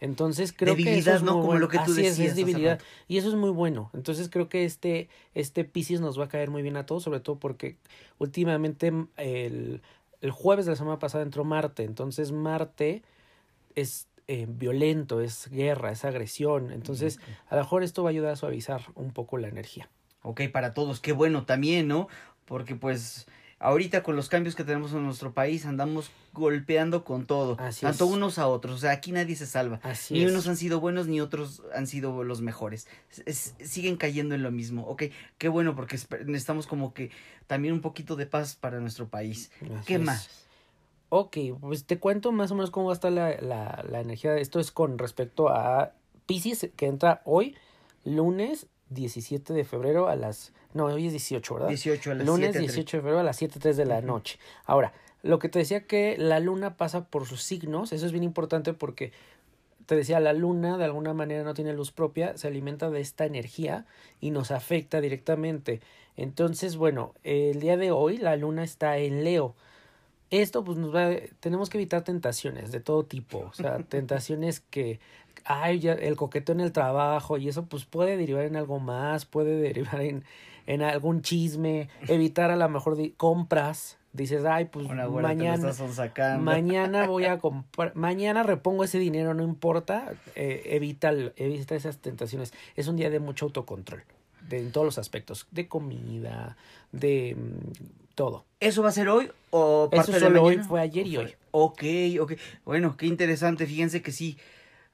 Entonces 0.01 0.53
creo 0.53 0.75
que 0.75 0.99
eso 0.99 1.15
es 1.15 1.23
¿no? 1.23 1.41
Como 1.41 1.55
lo 1.55 1.69
que 1.69 1.79
tú 1.79 1.93
Así 1.93 2.05
es, 2.05 2.19
es 2.19 2.35
debilidad. 2.35 2.81
Y 3.07 3.19
eso 3.19 3.29
es 3.29 3.35
muy 3.35 3.51
bueno. 3.51 3.89
Entonces 3.95 4.29
creo 4.29 4.49
que 4.49 4.65
este, 4.65 5.09
este 5.35 5.65
Pisces 5.65 6.01
nos 6.01 6.19
va 6.19 6.25
a 6.25 6.29
caer 6.29 6.51
muy 6.51 6.63
bien 6.63 6.77
a 6.77 6.87
todos, 6.87 7.05
sobre 7.05 7.21
todo 7.21 7.37
porque 7.37 7.77
últimamente 8.19 8.93
el, 9.17 9.81
el 10.21 10.31
jueves 10.33 10.67
de 10.67 10.73
la 10.73 10.77
semana 10.77 10.99
pasada 10.99 11.23
entró 11.23 11.45
Marte. 11.45 11.85
Entonces 11.85 12.33
Marte 12.33 13.03
es 13.77 14.09
eh, 14.29 14.47
violento, 14.49 15.21
es 15.21 15.49
guerra, 15.51 15.93
es 15.93 16.05
agresión. 16.05 16.71
Entonces, 16.71 17.19
a 17.49 17.57
lo 17.57 17.63
mejor 17.63 17.83
esto 17.83 18.03
va 18.03 18.11
a 18.11 18.13
ayudar 18.13 18.33
a 18.33 18.37
suavizar 18.37 18.83
un 18.95 19.13
poco 19.13 19.37
la 19.37 19.49
energía. 19.49 19.89
Ok, 20.23 20.43
para 20.53 20.75
todos, 20.75 21.01
qué 21.01 21.13
bueno 21.13 21.45
también, 21.45 21.89
¿no? 21.89 22.09
Porque 22.45 22.75
pues 22.77 23.27
ahorita 23.63 24.03
con 24.03 24.17
los 24.17 24.29
cambios 24.29 24.55
que 24.55 24.65
tenemos 24.65 24.93
en 24.93 25.05
nuestro 25.05 25.33
país 25.33 25.65
andamos 25.67 26.11
golpeando 26.33 27.05
con 27.05 27.27
todo, 27.27 27.57
tanto 27.81 28.07
unos 28.07 28.39
a 28.39 28.49
otros, 28.49 28.75
o 28.75 28.79
sea, 28.79 28.91
aquí 28.91 29.13
nadie 29.13 29.37
se 29.37 29.47
salva. 29.47 29.81
ni 30.11 30.27
unos 30.27 30.49
han 30.49 30.57
sido 30.57 30.81
buenos 30.81 31.07
ni 31.07 31.21
otros 31.21 31.63
han 31.75 31.87
sido 31.87 32.25
los 32.25 32.41
mejores. 32.41 32.89
siguen 33.29 33.97
cayendo 33.97 34.35
en 34.35 34.43
lo 34.43 34.51
mismo. 34.51 34.87
Ok, 34.87 35.05
qué 35.39 35.49
bueno 35.49 35.75
porque 35.75 35.99
necesitamos 36.27 36.67
como 36.67 36.93
que 36.93 37.11
también 37.47 37.75
un 37.75 37.81
poquito 37.81 38.17
de 38.17 38.27
paz 38.27 38.57
para 38.57 38.81
nuestro 38.81 39.09
país. 39.09 39.51
¿Qué 39.87 39.99
más? 39.99 40.29
Ok, 41.09 41.37
pues 41.61 41.85
te 41.85 41.99
cuento 41.99 42.33
más 42.33 42.51
o 42.51 42.55
menos 42.55 42.71
cómo 42.71 42.87
va 42.87 42.93
a 42.93 42.95
estar 42.95 43.13
la, 43.13 43.39
la, 43.41 43.85
la 43.89 44.01
energía. 44.01 44.37
Esto 44.39 44.61
es 44.61 44.73
con 44.73 44.99
respecto 44.99 45.51
a 45.51 45.93
Pisces, 46.27 46.71
que 46.75 46.87
entra 46.87 47.21
hoy, 47.27 47.55
lunes 48.05 48.67
17 48.93 49.53
de 49.53 49.65
febrero 49.65 50.09
a 50.09 50.17
las... 50.17 50.53
No, 50.75 50.87
hoy 50.87 51.07
es 51.07 51.13
18, 51.13 51.55
¿verdad? 51.55 51.69
18 51.69 52.11
a 52.11 52.15
las 52.15 52.27
Lunes 52.27 52.59
18 52.59 52.97
de 52.97 53.01
febrero 53.01 53.21
a 53.21 53.23
las 53.23 53.41
7.03 53.41 53.75
de 53.75 53.85
la 53.87 54.01
noche. 54.01 54.39
Ahora, 54.65 54.93
lo 55.23 55.39
que 55.39 55.49
te 55.49 55.59
decía 55.59 55.87
que 55.87 56.17
la 56.19 56.41
luna 56.41 56.77
pasa 56.77 57.05
por 57.05 57.27
sus 57.27 57.43
signos, 57.43 57.93
eso 57.93 58.07
es 58.07 58.13
bien 58.13 58.25
importante 58.25 58.73
porque 58.73 59.13
te 59.87 59.97
decía, 59.97 60.21
la 60.21 60.33
luna 60.33 60.79
de 60.79 60.85
alguna 60.85 61.13
manera 61.13 61.45
no 61.45 61.55
tiene 61.55 61.73
luz 61.73 61.93
propia, 61.93 62.37
se 62.37 62.49
alimenta 62.49 62.91
de 62.91 63.01
esta 63.01 63.25
energía 63.25 63.87
y 64.21 64.31
nos 64.31 64.51
afecta 64.51 65.01
directamente. 65.01 65.81
Entonces, 66.17 66.77
bueno, 66.77 67.15
el 67.25 67.61
día 67.61 67.77
de 67.77 67.91
hoy 67.91 68.19
la 68.19 68.37
luna 68.37 68.65
está 68.65 68.99
en 68.99 69.25
Leo. 69.25 69.55
Esto 70.31 70.65
pues 70.65 70.79
nos 70.79 70.95
va, 70.95 71.11
tenemos 71.41 71.69
que 71.69 71.77
evitar 71.77 72.05
tentaciones 72.05 72.73
de 72.73 72.81
todo 72.81 73.05
tipo, 73.05 73.39
o 73.51 73.53
sea, 73.53 73.79
tentaciones 73.89 74.61
que 74.61 74.99
ay, 75.45 75.81
ya, 75.81 75.93
el 75.93 76.17
coqueteo 76.17 76.55
en 76.55 76.61
el 76.61 76.73
trabajo 76.73 77.39
y 77.39 77.49
eso 77.49 77.67
pues 77.67 77.85
puede 77.85 78.17
derivar 78.17 78.45
en 78.45 78.57
algo 78.57 78.79
más, 78.79 79.25
puede 79.25 79.57
derivar 79.61 80.01
en, 80.01 80.25
en 80.67 80.83
algún 80.83 81.23
chisme, 81.23 81.89
evitar 82.09 82.51
a 82.51 82.57
lo 82.57 82.69
mejor 82.69 82.97
compras, 83.17 83.99
dices, 84.13 84.45
ay, 84.45 84.67
pues 84.67 84.89
mañana, 84.89 85.73
mañana 86.39 87.07
voy 87.09 87.25
a 87.25 87.39
comprar, 87.39 87.95
mañana 87.97 88.43
repongo 88.43 88.85
ese 88.85 88.99
dinero, 88.99 89.35
no 89.35 89.43
importa, 89.43 90.13
eh, 90.35 90.63
evita, 90.67 91.13
evita 91.37 91.75
esas 91.75 91.99
tentaciones. 91.99 92.53
Es 92.77 92.89
un 92.89 92.97
día 92.97 93.11
de 93.11 93.21
mucho 93.21 93.47
autocontrol, 93.47 94.03
de, 94.49 94.59
en 94.59 94.73
todos 94.73 94.85
los 94.85 94.99
aspectos, 94.99 95.47
de 95.51 95.69
comida, 95.69 96.57
de 96.93 97.37
mm, 97.37 98.15
todo. 98.15 98.45
¿Eso 98.61 98.83
va 98.83 98.91
a 98.91 98.93
ser 98.93 99.09
hoy 99.09 99.31
o 99.51 99.89
parte 99.91 100.13
Eso 100.13 100.21
solo 100.21 100.43
hoy, 100.43 100.59
fue 100.59 100.81
ayer 100.81 101.07
y 101.07 101.17
hoy. 101.17 101.35
Ok, 101.51 101.83
ok. 102.21 102.33
Bueno, 102.65 102.97
qué 102.97 103.07
interesante, 103.07 103.67
fíjense 103.67 104.03
que 104.03 104.13
sí 104.13 104.39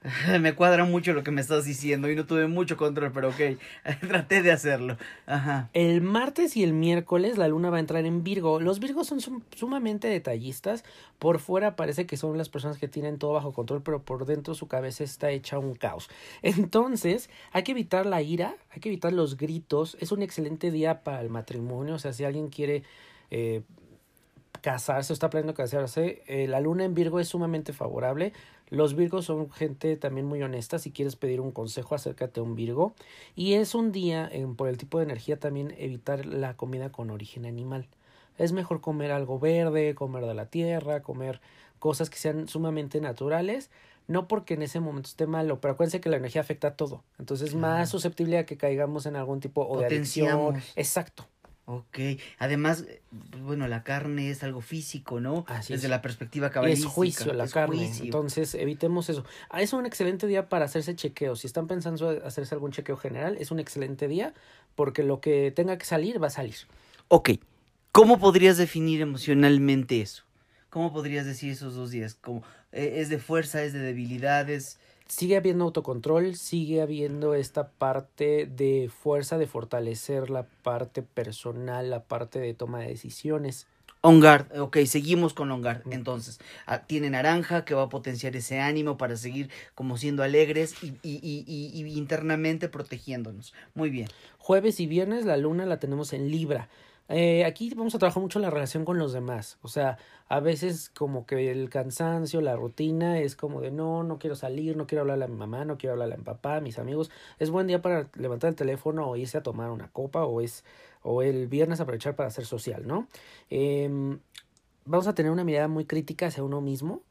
me 0.39 0.55
cuadra 0.55 0.85
mucho 0.85 1.11
lo 1.11 1.23
que 1.23 1.31
me 1.31 1.41
estás 1.41 1.65
diciendo 1.65 2.09
y 2.09 2.15
no 2.15 2.25
tuve 2.25 2.47
mucho 2.47 2.77
control, 2.77 3.11
pero 3.11 3.29
ok, 3.29 3.59
traté 4.07 4.41
de 4.41 4.51
hacerlo. 4.51 4.97
Ajá. 5.25 5.69
El 5.73 6.01
martes 6.01 6.55
y 6.55 6.63
el 6.63 6.71
miércoles 6.71 7.37
la 7.37 7.49
luna 7.49 7.69
va 7.69 7.77
a 7.77 7.79
entrar 7.81 8.05
en 8.05 8.23
Virgo. 8.23 8.61
Los 8.61 8.79
Virgos 8.79 9.07
son 9.07 9.19
sumamente 9.55 10.07
detallistas. 10.07 10.85
Por 11.19 11.39
fuera 11.39 11.75
parece 11.75 12.05
que 12.05 12.15
son 12.15 12.37
las 12.37 12.47
personas 12.47 12.77
que 12.77 12.87
tienen 12.87 13.17
todo 13.17 13.33
bajo 13.33 13.51
control, 13.51 13.81
pero 13.83 14.01
por 14.01 14.25
dentro 14.25 14.55
su 14.55 14.67
cabeza 14.67 15.03
está 15.03 15.31
hecha 15.31 15.59
un 15.59 15.75
caos. 15.75 16.09
Entonces, 16.41 17.29
hay 17.51 17.63
que 17.63 17.73
evitar 17.73 18.05
la 18.05 18.21
ira, 18.21 18.55
hay 18.71 18.79
que 18.79 18.87
evitar 18.87 19.11
los 19.11 19.35
gritos. 19.35 19.97
Es 19.99 20.13
un 20.13 20.21
excelente 20.21 20.71
día 20.71 21.03
para 21.03 21.21
el 21.21 21.29
matrimonio. 21.29 21.95
O 21.95 21.99
sea, 21.99 22.13
si 22.13 22.23
alguien 22.23 22.47
quiere 22.47 22.83
eh, 23.31 23.63
casarse 24.61 25.11
o 25.11 25.15
está 25.15 25.29
planeando 25.29 25.53
casarse, 25.53 26.23
eh, 26.27 26.47
la 26.47 26.59
luna 26.59 26.85
en 26.85 26.93
Virgo 26.93 27.19
es 27.19 27.27
sumamente 27.27 27.73
favorable. 27.73 28.33
Los 28.69 28.95
Virgos 28.95 29.25
son 29.25 29.49
gente 29.51 29.95
también 29.97 30.27
muy 30.27 30.41
honesta. 30.43 30.79
Si 30.79 30.91
quieres 30.91 31.15
pedir 31.15 31.41
un 31.41 31.51
consejo, 31.51 31.95
acércate 31.95 32.39
a 32.39 32.43
un 32.43 32.55
Virgo. 32.55 32.93
Y 33.35 33.53
es 33.53 33.73
un 33.75 33.91
día, 33.91 34.29
en, 34.31 34.55
por 34.55 34.69
el 34.69 34.77
tipo 34.77 34.99
de 34.99 35.05
energía, 35.05 35.39
también 35.39 35.73
evitar 35.77 36.25
la 36.25 36.55
comida 36.55 36.91
con 36.91 37.09
origen 37.09 37.45
animal. 37.45 37.87
Es 38.37 38.51
mejor 38.53 38.81
comer 38.81 39.11
algo 39.11 39.39
verde, 39.39 39.95
comer 39.95 40.25
de 40.25 40.33
la 40.33 40.45
tierra, 40.45 41.01
comer 41.01 41.41
cosas 41.79 42.09
que 42.09 42.17
sean 42.17 42.47
sumamente 42.47 43.01
naturales. 43.01 43.69
No 44.07 44.27
porque 44.27 44.55
en 44.55 44.63
ese 44.63 44.79
momento 44.79 45.07
esté 45.07 45.27
malo, 45.27 45.61
pero 45.61 45.73
acuérdense 45.73 46.01
que 46.01 46.09
la 46.09 46.17
energía 46.17 46.41
afecta 46.41 46.69
a 46.69 46.75
todo. 46.75 47.03
Entonces, 47.19 47.49
es 47.49 47.55
más 47.55 47.89
susceptible 47.89 48.39
a 48.39 48.45
que 48.45 48.57
caigamos 48.57 49.05
en 49.05 49.15
algún 49.15 49.39
tipo 49.39 49.67
o 49.67 49.79
de 49.79 49.85
adicción. 49.85 50.55
Exacto. 50.75 51.27
Ok, 51.71 51.99
además, 52.39 52.85
pues, 53.29 53.43
bueno, 53.43 53.67
la 53.67 53.83
carne 53.83 54.31
es 54.31 54.41
algo 54.41 54.59
físico, 54.59 55.19
¿no? 55.19 55.45
Así 55.47 55.73
Desde 55.73 55.87
la 55.87 56.01
perspectiva 56.01 56.49
cabalística. 56.49 56.89
Es 56.89 56.95
juicio 56.95 57.31
la 57.31 57.47
carne, 57.47 57.91
entonces 58.01 58.55
evitemos 58.55 59.07
eso. 59.07 59.23
Ah, 59.51 59.61
es 59.61 59.71
un 59.71 59.85
excelente 59.85 60.25
día 60.25 60.49
para 60.49 60.65
hacerse 60.65 60.95
chequeos. 60.95 61.41
Si 61.41 61.45
están 61.45 61.67
pensando 61.67 62.09
hacerse 62.25 62.55
algún 62.55 62.71
chequeo 62.71 62.97
general, 62.97 63.37
es 63.39 63.51
un 63.51 63.59
excelente 63.59 64.07
día 64.07 64.33
porque 64.73 65.03
lo 65.03 65.21
que 65.21 65.51
tenga 65.51 65.77
que 65.77 65.85
salir 65.85 66.19
va 66.19 66.25
a 66.25 66.31
salir. 66.31 66.55
Ok, 67.07 67.33
¿cómo 67.91 68.17
podrías 68.17 68.57
definir 68.57 69.01
emocionalmente 69.01 70.01
eso? 70.01 70.23
¿Cómo 70.71 70.91
podrías 70.91 71.27
decir 71.27 71.51
esos 71.51 71.75
dos 71.75 71.91
días? 71.91 72.15
¿Cómo, 72.15 72.41
eh, 72.71 72.93
¿Es 72.95 73.09
de 73.09 73.19
fuerza, 73.19 73.61
es 73.61 73.73
de 73.73 73.79
debilidades? 73.79 74.79
Sigue 75.09 75.35
habiendo 75.35 75.65
autocontrol, 75.65 76.35
sigue 76.35 76.81
habiendo 76.81 77.33
esta 77.33 77.69
parte 77.71 78.45
de 78.45 78.89
fuerza 78.89 79.37
de 79.37 79.47
fortalecer 79.47 80.29
la 80.29 80.43
parte 80.63 81.01
personal, 81.01 81.89
la 81.89 82.03
parte 82.03 82.39
de 82.39 82.53
toma 82.53 82.79
de 82.79 82.89
decisiones. 82.89 83.67
On 84.01 84.21
guard, 84.21 84.57
ok, 84.57 84.77
seguimos 84.85 85.33
con 85.33 85.51
on 85.51 85.61
guard. 85.61 85.81
Entonces, 85.91 86.39
ah, 86.67 86.83
tiene 86.83 87.09
naranja 87.09 87.65
que 87.65 87.73
va 87.73 87.83
a 87.83 87.89
potenciar 87.89 88.33
ese 88.37 88.61
ánimo 88.61 88.97
para 88.97 89.17
seguir 89.17 89.49
como 89.75 89.97
siendo 89.97 90.23
alegres 90.23 90.81
y, 90.81 90.93
y, 91.03 91.19
y, 91.21 91.43
y, 91.45 91.97
internamente 91.97 92.69
protegiéndonos. 92.69 93.53
Muy 93.73 93.89
bien. 93.89 94.07
Jueves 94.37 94.79
y 94.79 94.87
viernes 94.87 95.25
la 95.25 95.35
luna 95.35 95.65
la 95.65 95.79
tenemos 95.79 96.13
en 96.13 96.31
Libra. 96.31 96.69
Eh, 97.09 97.43
aquí 97.43 97.73
vamos 97.73 97.95
a 97.95 97.99
trabajar 97.99 98.21
mucho 98.21 98.37
la 98.39 98.51
relación 98.51 98.85
con 98.85 98.99
los 98.99 99.13
demás. 99.13 99.57
O 99.63 99.67
sea, 99.67 99.97
a 100.27 100.39
veces 100.39 100.91
como 100.95 101.25
que 101.25 101.51
el 101.51 101.69
cansancio, 101.69 102.39
la 102.39 102.55
rutina 102.55 103.19
es 103.19 103.35
como 103.35 103.61
de 103.61 103.71
no, 103.71 104.03
no 104.03 104.19
quiero 104.19 104.35
salir, 104.35 104.77
no 104.77 104.85
quiero 104.85 105.01
hablarle 105.01 105.25
a 105.25 105.27
mi 105.27 105.35
mamá, 105.35 105.65
no 105.65 105.77
quiero 105.77 105.93
hablarle 105.93 106.15
a 106.15 106.17
mi 106.17 106.23
papá, 106.23 106.57
a 106.57 106.61
mis 106.61 106.77
amigos. 106.77 107.09
Es 107.39 107.49
buen 107.49 107.65
día 107.65 107.81
para 107.81 108.09
levantar 108.15 108.49
el 108.49 108.55
teléfono 108.55 109.09
o 109.09 109.15
irse 109.15 109.39
a 109.39 109.43
tomar 109.43 109.71
una 109.71 109.89
copa 109.91 110.23
o 110.25 110.39
es 110.41 110.63
o 111.01 111.23
el 111.23 111.47
viernes 111.47 111.79
aprovechar 111.79 112.15
para 112.15 112.29
ser 112.29 112.45
social, 112.45 112.85
¿no? 112.85 113.07
Eh, 113.49 113.89
vamos 114.85 115.07
a 115.07 115.15
tener 115.15 115.31
una 115.31 115.43
mirada 115.43 115.67
muy 115.67 115.85
crítica 115.85 116.27
hacia 116.27 116.43
uno 116.43 116.61
mismo. 116.61 117.01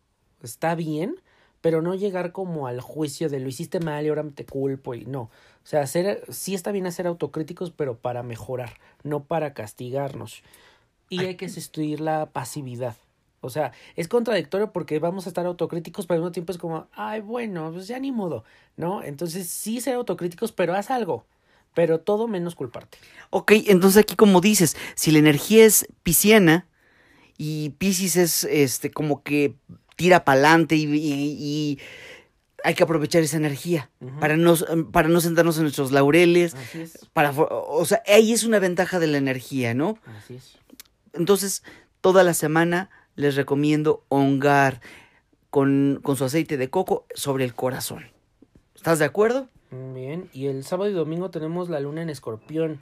Está 0.43 0.75
bien, 0.77 1.17
pero 1.61 1.83
no 1.83 1.95
llegar 1.95 2.33
como 2.33 2.67
al 2.67 2.81
juicio 2.81 3.29
de 3.29 3.41
lo 3.41 3.49
hiciste 3.49 3.81
mal 3.81 4.05
y 4.05 4.09
ahora 4.09 4.25
te 4.35 4.45
culpo 4.45 4.95
y 4.95 5.05
no. 5.05 5.23
O 5.23 5.31
sea, 5.65 5.81
hacer, 5.81 6.25
sí 6.31 6.55
está 6.55 6.73
bien 6.73 6.87
hacer 6.87 7.07
autocríticos, 7.07 7.71
pero 7.71 7.99
para 7.99 8.23
mejorar, 8.23 8.75
no 9.03 9.25
para 9.25 9.55
castigarnos. 9.55 10.43
Y 11.11 11.21
hay 11.21 11.37
que 11.37 11.49
sustituir 11.49 12.01
la 12.01 12.27
pasividad. 12.27 12.97
O 13.41 13.51
sea, 13.51 13.73
es 13.95 14.09
contradictorio 14.09 14.73
porque 14.73 14.99
vamos 14.99 15.27
a 15.27 15.31
estar 15.31 15.47
autocríticos, 15.47 16.07
pero 16.07 16.17
al 16.17 16.23
mismo 16.23 16.33
tiempo 16.33 16.53
es 16.53 16.59
como, 16.59 16.89
ay, 16.93 17.21
bueno, 17.21 17.71
pues 17.73 17.87
ya 17.87 17.99
ni 17.99 18.11
modo, 18.13 18.45
¿no? 18.77 19.03
Entonces 19.03 19.49
sí 19.49 19.81
ser 19.81 19.95
autocríticos, 19.95 20.53
pero 20.53 20.75
haz 20.75 20.91
algo, 20.91 21.25
pero 21.75 22.01
todo 22.01 22.27
menos 22.27 22.57
culparte. 22.57 22.99
Ok, 23.31 23.53
entonces 23.67 24.03
aquí 24.03 24.17
como 24.17 24.41
dices, 24.41 24.77
si 24.97 25.13
la 25.13 25.21
energía 25.21 25.65
es 25.65 25.87
pisciana 26.03 26.67
y 27.37 27.71
Piscis 27.71 28.17
es 28.17 28.45
este 28.45 28.91
como 28.91 29.23
que 29.23 29.55
tira 29.99 30.25
para 30.25 30.39
adelante 30.39 30.77
y, 30.77 31.79
hay 32.65 32.75
que 32.75 32.83
aprovechar 32.83 33.23
esa 33.23 33.37
energía 33.37 33.89
para, 34.19 34.37
no, 34.37 34.57
para 34.91 35.09
no 35.09 35.21
sentarnos 35.21 35.59
en 35.59 35.63
nuestros 35.63 35.93
laureles. 35.93 36.55
Así 36.55 36.81
es. 36.81 37.07
Para, 37.13 37.31
o 37.31 37.85
sea, 37.85 38.03
ahí 38.07 38.33
es 38.33 38.43
una 38.43 38.59
ventaja 38.59 38.99
de 38.99 39.07
la 39.07 39.17
energía, 39.17 39.75
¿no? 39.75 39.97
Así 40.07 40.35
es. 40.35 40.59
Entonces, 41.13 41.63
toda 42.01 42.25
la 42.25 42.35
semana 42.35 42.91
les 43.15 43.37
recomiendo 43.37 44.05
hongar 44.09 44.81
con, 45.51 46.01
con 46.03 46.17
su 46.17 46.25
aceite 46.25 46.57
de 46.57 46.69
coco 46.69 47.07
sobre 47.15 47.45
el 47.45 47.55
corazón. 47.55 48.07
¿Estás 48.75 48.99
de 48.99 49.05
acuerdo? 49.05 49.49
Bien, 49.71 50.29
y 50.33 50.47
el 50.47 50.65
sábado 50.65 50.91
y 50.91 50.95
domingo 50.95 51.31
tenemos 51.31 51.69
la 51.69 51.79
luna 51.79 52.03
en 52.03 52.11
escorpión. 52.11 52.81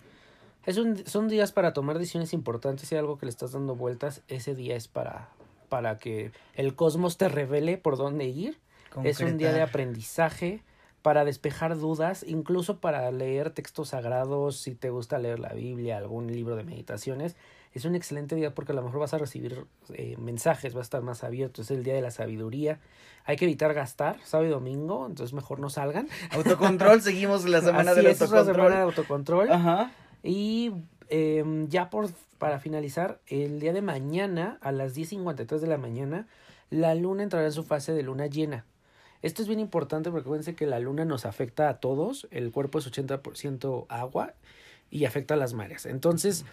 Es 0.64 0.78
un, 0.78 1.06
son 1.06 1.28
días 1.28 1.52
para 1.52 1.74
tomar 1.74 1.98
decisiones 1.98 2.32
importantes. 2.32 2.88
Si 2.88 2.94
hay 2.94 3.00
algo 3.00 3.18
que 3.18 3.26
le 3.26 3.30
estás 3.30 3.52
dando 3.52 3.76
vueltas, 3.76 4.22
ese 4.28 4.54
día 4.54 4.74
es 4.74 4.88
para, 4.88 5.28
para 5.68 5.98
que 5.98 6.32
el 6.54 6.74
cosmos 6.74 7.16
te 7.16 7.28
revele 7.28 7.78
por 7.78 7.96
dónde 7.96 8.26
ir. 8.26 8.58
Es 9.04 9.20
un 9.20 9.36
día 9.36 9.52
de 9.52 9.60
aprendizaje 9.60 10.62
para 11.02 11.24
despejar 11.24 11.78
dudas, 11.78 12.24
incluso 12.26 12.80
para 12.80 13.10
leer 13.12 13.50
textos 13.50 13.90
sagrados, 13.90 14.56
si 14.56 14.74
te 14.74 14.90
gusta 14.90 15.18
leer 15.18 15.38
la 15.38 15.52
Biblia, 15.52 15.98
algún 15.98 16.26
libro 16.26 16.56
de 16.56 16.64
meditaciones. 16.64 17.36
Es 17.74 17.84
un 17.84 17.94
excelente 17.94 18.34
día 18.34 18.54
porque 18.54 18.72
a 18.72 18.74
lo 18.74 18.82
mejor 18.82 19.00
vas 19.00 19.14
a 19.14 19.18
recibir 19.18 19.66
eh, 19.92 20.16
mensajes, 20.18 20.74
va 20.74 20.80
a 20.80 20.82
estar 20.82 21.02
más 21.02 21.22
abierto, 21.22 21.62
es 21.62 21.70
el 21.70 21.84
día 21.84 21.94
de 21.94 22.00
la 22.00 22.10
sabiduría. 22.10 22.80
Hay 23.24 23.36
que 23.36 23.44
evitar 23.44 23.72
gastar 23.72 24.18
sábado 24.24 24.48
y 24.48 24.50
domingo, 24.50 25.06
entonces 25.06 25.32
mejor 25.32 25.60
no 25.60 25.70
salgan. 25.70 26.08
Autocontrol, 26.30 27.00
seguimos 27.02 27.44
la 27.44 27.60
semana 27.62 27.94
de 27.94 28.00
autocontrol. 28.00 28.40
Es 28.40 28.46
la 28.46 28.52
semana 28.54 28.76
de 28.76 28.82
autocontrol. 28.82 29.52
Ajá. 29.52 29.92
Y 30.24 30.72
eh, 31.08 31.44
ya 31.68 31.90
por 31.90 32.10
para 32.38 32.60
finalizar, 32.60 33.20
el 33.26 33.60
día 33.60 33.72
de 33.72 33.82
mañana 33.82 34.58
a 34.60 34.72
las 34.72 34.96
10.53 34.96 35.58
de 35.58 35.66
la 35.66 35.78
mañana, 35.78 36.26
la 36.70 36.94
luna 36.94 37.22
entrará 37.22 37.46
en 37.46 37.52
su 37.52 37.64
fase 37.64 37.92
de 37.92 38.02
luna 38.02 38.26
llena. 38.26 38.64
Esto 39.22 39.42
es 39.42 39.48
bien 39.48 39.60
importante 39.60 40.10
porque 40.10 40.26
acuérdense 40.26 40.54
que 40.54 40.66
la 40.66 40.78
luna 40.78 41.04
nos 41.04 41.24
afecta 41.24 41.68
a 41.68 41.80
todos, 41.80 42.28
el 42.30 42.52
cuerpo 42.52 42.78
es 42.78 42.90
80% 42.90 43.86
agua 43.88 44.34
y 44.90 45.04
afecta 45.04 45.34
a 45.34 45.36
las 45.36 45.54
mareas. 45.54 45.86
Entonces, 45.86 46.44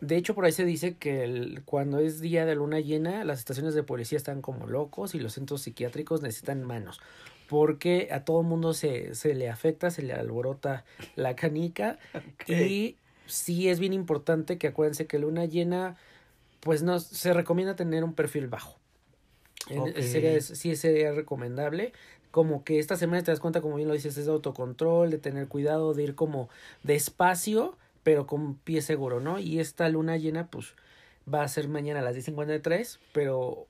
de 0.00 0.16
hecho, 0.16 0.34
por 0.34 0.44
ahí 0.44 0.52
se 0.52 0.64
dice 0.64 0.96
que 0.96 1.60
cuando 1.64 1.98
es 1.98 2.20
día 2.20 2.46
de 2.46 2.54
luna 2.54 2.80
llena, 2.80 3.24
las 3.24 3.40
estaciones 3.40 3.74
de 3.74 3.82
policía 3.82 4.16
están 4.16 4.40
como 4.40 4.66
locos 4.66 5.14
y 5.14 5.20
los 5.20 5.34
centros 5.34 5.62
psiquiátricos 5.62 6.22
necesitan 6.22 6.64
manos. 6.64 7.00
Porque 7.48 8.08
a 8.10 8.24
todo 8.24 8.42
mundo 8.42 8.74
se, 8.74 9.14
se 9.14 9.34
le 9.34 9.48
afecta, 9.48 9.90
se 9.90 10.02
le 10.02 10.12
alborota 10.12 10.84
la 11.16 11.34
canica 11.34 11.98
y 12.46 12.96
sí 13.28 13.68
es 13.68 13.78
bien 13.78 13.92
importante 13.92 14.58
que 14.58 14.66
acuérdense 14.66 15.06
que 15.06 15.18
luna 15.18 15.44
llena, 15.44 15.96
pues 16.60 16.82
no, 16.82 16.98
se 16.98 17.32
recomienda 17.32 17.76
tener 17.76 18.02
un 18.02 18.14
perfil 18.14 18.48
bajo. 18.48 18.76
Sería, 20.00 20.40
sí 20.40 20.74
sería 20.76 21.12
recomendable. 21.12 21.92
Como 22.30 22.64
que 22.64 22.78
esta 22.78 22.96
semana 22.96 23.22
te 23.22 23.30
das 23.30 23.40
cuenta, 23.40 23.60
como 23.60 23.76
bien 23.76 23.88
lo 23.88 23.94
dices, 23.94 24.16
es 24.16 24.26
de 24.26 24.32
autocontrol, 24.32 25.10
de 25.10 25.18
tener 25.18 25.48
cuidado, 25.48 25.94
de 25.94 26.02
ir 26.02 26.14
como 26.14 26.48
despacio, 26.82 27.76
pero 28.02 28.26
con 28.26 28.56
pie 28.56 28.82
seguro, 28.82 29.20
¿no? 29.20 29.38
Y 29.38 29.60
esta 29.60 29.88
luna 29.88 30.16
llena, 30.16 30.48
pues, 30.48 30.74
va 31.32 31.42
a 31.42 31.48
ser 31.48 31.68
mañana 31.68 32.00
a 32.00 32.02
las 32.02 32.16
10.53, 32.16 32.98
pero 33.12 33.66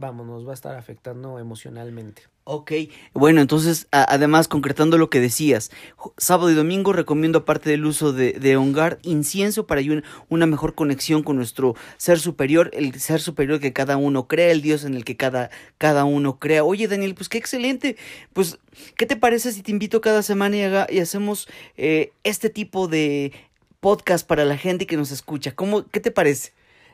vamos, 0.00 0.26
nos 0.26 0.46
va 0.46 0.52
a 0.52 0.54
estar 0.54 0.76
afectando 0.76 1.38
emocionalmente. 1.38 2.22
Ok, 2.44 2.72
bueno, 3.12 3.42
entonces, 3.42 3.86
además, 3.92 4.48
concretando 4.48 4.98
lo 4.98 5.10
que 5.10 5.20
decías, 5.20 5.70
sábado 6.16 6.50
y 6.50 6.54
domingo 6.54 6.92
recomiendo, 6.92 7.40
aparte 7.40 7.70
del 7.70 7.84
uso 7.84 8.12
de, 8.12 8.32
de 8.32 8.56
Ongar, 8.56 8.98
incienso 9.02 9.66
para 9.66 9.82
una 10.30 10.46
mejor 10.46 10.74
conexión 10.74 11.22
con 11.22 11.36
nuestro 11.36 11.76
ser 11.98 12.18
superior, 12.18 12.70
el 12.72 12.98
ser 12.98 13.20
superior 13.20 13.60
que 13.60 13.74
cada 13.74 13.98
uno 13.98 14.26
crea, 14.26 14.50
el 14.50 14.62
Dios 14.62 14.84
en 14.84 14.94
el 14.94 15.04
que 15.04 15.16
cada, 15.16 15.50
cada 15.78 16.04
uno 16.04 16.38
crea. 16.40 16.64
Oye, 16.64 16.88
Daniel, 16.88 17.14
pues 17.14 17.28
qué 17.28 17.38
excelente. 17.38 17.96
Pues, 18.32 18.58
¿qué 18.96 19.06
te 19.06 19.16
parece 19.16 19.52
si 19.52 19.62
te 19.62 19.70
invito 19.70 20.00
cada 20.00 20.22
semana 20.22 20.56
y, 20.56 20.62
haga, 20.62 20.86
y 20.90 20.98
hacemos 20.98 21.46
eh, 21.76 22.12
este 22.24 22.48
tipo 22.48 22.88
de 22.88 23.32
podcast 23.80 24.26
para 24.26 24.44
la 24.44 24.56
gente 24.56 24.86
que 24.86 24.96
nos 24.96 25.12
escucha? 25.12 25.52
¿Cómo, 25.52 25.86
¿Qué 25.86 26.00
te 26.00 26.10
parece? 26.10 26.52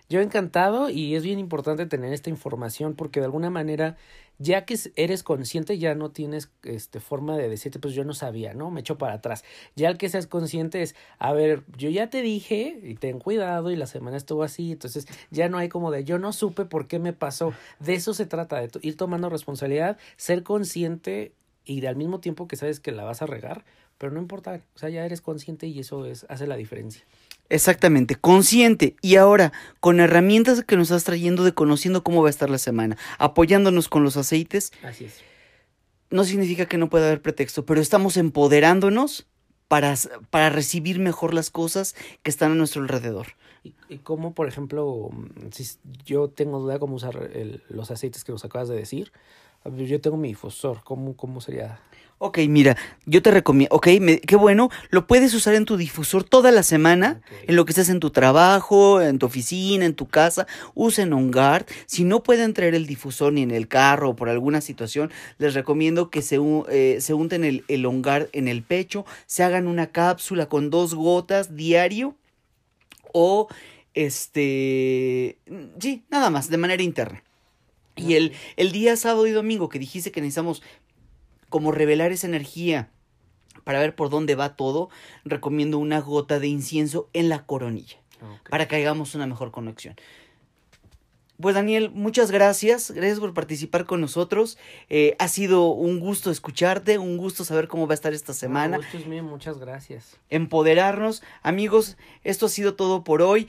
Yo 0.08 0.20
encantado 0.20 0.88
y 0.88 1.16
es 1.16 1.24
bien 1.24 1.40
importante 1.40 1.84
tener 1.86 2.12
esta 2.12 2.30
información 2.30 2.94
porque 2.94 3.20
de 3.20 3.26
alguna 3.26 3.50
manera 3.50 3.96
ya 4.38 4.64
que 4.64 4.78
eres 4.96 5.22
consciente 5.22 5.78
ya 5.78 5.94
no 5.94 6.10
tienes 6.10 6.50
este 6.62 7.00
forma 7.00 7.36
de 7.36 7.48
decirte 7.48 7.78
pues 7.78 7.94
yo 7.94 8.04
no 8.04 8.14
sabía, 8.14 8.54
¿no? 8.54 8.70
Me 8.70 8.80
echo 8.80 8.98
para 8.98 9.14
atrás. 9.14 9.44
Ya 9.74 9.88
el 9.88 9.98
que 9.98 10.08
seas 10.08 10.26
consciente 10.26 10.82
es, 10.82 10.94
a 11.18 11.32
ver, 11.32 11.64
yo 11.76 11.88
ya 11.90 12.08
te 12.08 12.22
dije 12.22 12.78
y 12.82 12.94
ten 12.94 13.18
cuidado 13.18 13.70
y 13.70 13.76
la 13.76 13.86
semana 13.86 14.16
estuvo 14.16 14.42
así, 14.42 14.72
entonces 14.72 15.06
ya 15.30 15.48
no 15.48 15.58
hay 15.58 15.68
como 15.68 15.90
de 15.90 16.04
yo 16.04 16.18
no 16.18 16.32
supe 16.32 16.66
por 16.66 16.86
qué 16.86 16.98
me 16.98 17.12
pasó. 17.12 17.52
De 17.80 17.94
eso 17.94 18.14
se 18.14 18.26
trata, 18.26 18.60
de 18.60 18.70
ir 18.82 18.96
tomando 18.96 19.28
responsabilidad, 19.28 19.98
ser 20.16 20.42
consciente 20.42 21.32
y 21.64 21.84
al 21.84 21.96
mismo 21.96 22.20
tiempo 22.20 22.46
que 22.46 22.56
sabes 22.56 22.78
que 22.78 22.92
la 22.92 23.04
vas 23.04 23.22
a 23.22 23.26
regar, 23.26 23.64
pero 23.98 24.12
no 24.12 24.20
importa, 24.20 24.60
o 24.74 24.78
sea, 24.78 24.88
ya 24.88 25.04
eres 25.04 25.20
consciente 25.20 25.66
y 25.66 25.80
eso 25.80 26.06
es 26.06 26.26
hace 26.28 26.46
la 26.46 26.56
diferencia. 26.56 27.02
Exactamente, 27.48 28.16
consciente. 28.16 28.96
Y 29.02 29.16
ahora, 29.16 29.52
con 29.80 30.00
herramientas 30.00 30.64
que 30.64 30.76
nos 30.76 30.88
estás 30.88 31.04
trayendo 31.04 31.44
de 31.44 31.54
conociendo 31.54 32.02
cómo 32.02 32.22
va 32.22 32.28
a 32.28 32.30
estar 32.30 32.50
la 32.50 32.58
semana, 32.58 32.96
apoyándonos 33.18 33.88
con 33.88 34.02
los 34.02 34.16
aceites. 34.16 34.72
Así 34.82 35.04
es. 35.04 35.22
No 36.10 36.24
significa 36.24 36.66
que 36.66 36.78
no 36.78 36.88
pueda 36.88 37.06
haber 37.06 37.22
pretexto, 37.22 37.64
pero 37.66 37.80
estamos 37.80 38.16
empoderándonos 38.16 39.26
para, 39.68 39.94
para 40.30 40.50
recibir 40.50 40.98
mejor 40.98 41.34
las 41.34 41.50
cosas 41.50 41.94
que 42.22 42.30
están 42.30 42.52
a 42.52 42.54
nuestro 42.54 42.82
alrededor. 42.82 43.28
¿Y, 43.64 43.74
y 43.88 43.98
cómo, 43.98 44.32
por 44.32 44.46
ejemplo, 44.46 45.10
si 45.50 45.66
yo 46.04 46.28
tengo 46.28 46.60
duda 46.60 46.78
cómo 46.78 46.94
usar 46.94 47.30
los 47.68 47.90
aceites 47.90 48.22
que 48.22 48.32
nos 48.32 48.44
acabas 48.44 48.68
de 48.68 48.76
decir? 48.76 49.12
Yo 49.76 50.00
tengo 50.00 50.16
mi 50.16 50.28
difusor, 50.28 50.82
¿cómo, 50.84 51.16
cómo 51.16 51.40
sería? 51.40 51.80
Ok, 52.18 52.38
mira, 52.48 52.78
yo 53.04 53.20
te 53.20 53.30
recomiendo, 53.30 53.76
ok, 53.76 53.88
qué 54.26 54.36
bueno, 54.36 54.70
lo 54.88 55.06
puedes 55.06 55.34
usar 55.34 55.54
en 55.54 55.66
tu 55.66 55.76
difusor 55.76 56.24
toda 56.24 56.50
la 56.50 56.62
semana, 56.62 57.20
en 57.46 57.56
lo 57.56 57.66
que 57.66 57.72
estés 57.72 57.90
en 57.90 58.00
tu 58.00 58.08
trabajo, 58.08 59.02
en 59.02 59.18
tu 59.18 59.26
oficina, 59.26 59.84
en 59.84 59.94
tu 59.94 60.06
casa, 60.06 60.46
usen 60.74 61.12
OnGuard. 61.12 61.66
Si 61.84 62.04
no 62.04 62.22
pueden 62.22 62.54
traer 62.54 62.74
el 62.74 62.86
difusor 62.86 63.34
ni 63.34 63.42
en 63.42 63.50
el 63.50 63.68
carro 63.68 64.10
o 64.10 64.16
por 64.16 64.30
alguna 64.30 64.62
situación, 64.62 65.10
les 65.36 65.52
recomiendo 65.52 66.08
que 66.08 66.22
se, 66.22 66.40
eh, 66.70 66.98
se 67.02 67.12
unten 67.12 67.44
el, 67.44 67.64
el 67.68 67.84
OnGuard 67.84 68.28
en 68.32 68.48
el 68.48 68.62
pecho, 68.62 69.04
se 69.26 69.42
hagan 69.42 69.66
una 69.66 69.88
cápsula 69.88 70.46
con 70.46 70.70
dos 70.70 70.94
gotas 70.94 71.54
diario 71.54 72.14
o 73.12 73.48
este, 73.92 75.36
sí, 75.78 76.04
nada 76.10 76.30
más, 76.30 76.48
de 76.48 76.56
manera 76.56 76.82
interna. 76.82 77.22
Y 77.96 78.14
el, 78.14 78.32
el 78.56 78.72
día 78.72 78.96
sábado 78.96 79.26
y 79.26 79.32
domingo 79.32 79.68
que 79.68 79.78
dijiste 79.78 80.12
que 80.12 80.20
necesitamos 80.20 80.62
como 81.48 81.72
revelar 81.72 82.12
esa 82.12 82.26
energía 82.26 82.90
para 83.64 83.80
ver 83.80 83.94
por 83.94 84.10
dónde 84.10 84.34
va 84.34 84.56
todo, 84.56 84.90
recomiendo 85.24 85.78
una 85.78 86.00
gota 86.00 86.38
de 86.38 86.48
incienso 86.48 87.08
en 87.12 87.28
la 87.28 87.46
coronilla 87.46 87.96
para 88.48 88.68
que 88.68 88.76
hagamos 88.76 89.14
una 89.14 89.26
mejor 89.26 89.50
conexión. 89.50 89.96
Pues 91.40 91.54
Daniel, 91.54 91.90
muchas 91.90 92.30
gracias, 92.30 92.90
gracias 92.90 93.20
por 93.20 93.34
participar 93.34 93.84
con 93.84 94.00
nosotros. 94.00 94.56
Eh, 94.88 95.16
ha 95.18 95.28
sido 95.28 95.68
un 95.68 96.00
gusto 96.00 96.30
escucharte, 96.30 96.96
un 96.96 97.18
gusto 97.18 97.44
saber 97.44 97.68
cómo 97.68 97.86
va 97.86 97.92
a 97.92 97.94
estar 97.94 98.14
esta 98.14 98.32
semana. 98.32 98.78
muchas 99.22 99.58
gracias. 99.58 100.16
Empoderarnos, 100.30 101.22
amigos, 101.42 101.98
esto 102.24 102.46
ha 102.46 102.48
sido 102.48 102.74
todo 102.74 103.04
por 103.04 103.20
hoy. 103.20 103.48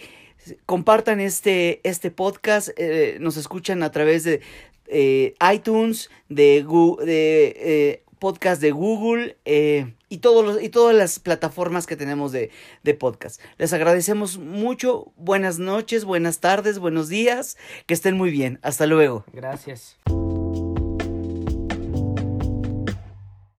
Compartan 0.66 1.20
este, 1.20 1.82
este 1.84 2.12
podcast, 2.12 2.70
eh, 2.78 3.18
nos 3.20 3.38
escuchan 3.38 3.84
a 3.84 3.92
través 3.92 4.24
de, 4.24 4.42
eh, 4.88 5.36
iTunes, 5.54 6.10
de, 6.30 6.66
de 7.06 7.56
eh, 7.58 8.04
podcast 8.20 8.62
de 8.62 8.72
Google 8.72 9.38
eh, 9.46 9.94
y, 10.10 10.18
todos 10.20 10.46
los, 10.46 10.64
y 10.64 10.70
todas 10.70 10.96
las 10.96 11.20
plataformas 11.20 11.86
que 11.86 11.96
tenemos 11.96 12.32
de, 12.32 12.52
de 12.84 12.94
podcast. 12.94 13.42
Les 13.58 13.74
agradecemos 13.74 14.38
mucho. 14.38 15.12
Buenas 15.18 15.60
noches, 15.60 16.06
buenas 16.06 16.40
tardes, 16.40 16.80
buenos 16.80 17.10
días. 17.10 17.58
Que 17.86 17.94
estén 17.94 18.16
muy 18.16 18.32
bien. 18.32 18.60
Hasta 18.62 18.86
luego. 18.86 19.26
Gracias. 19.34 19.98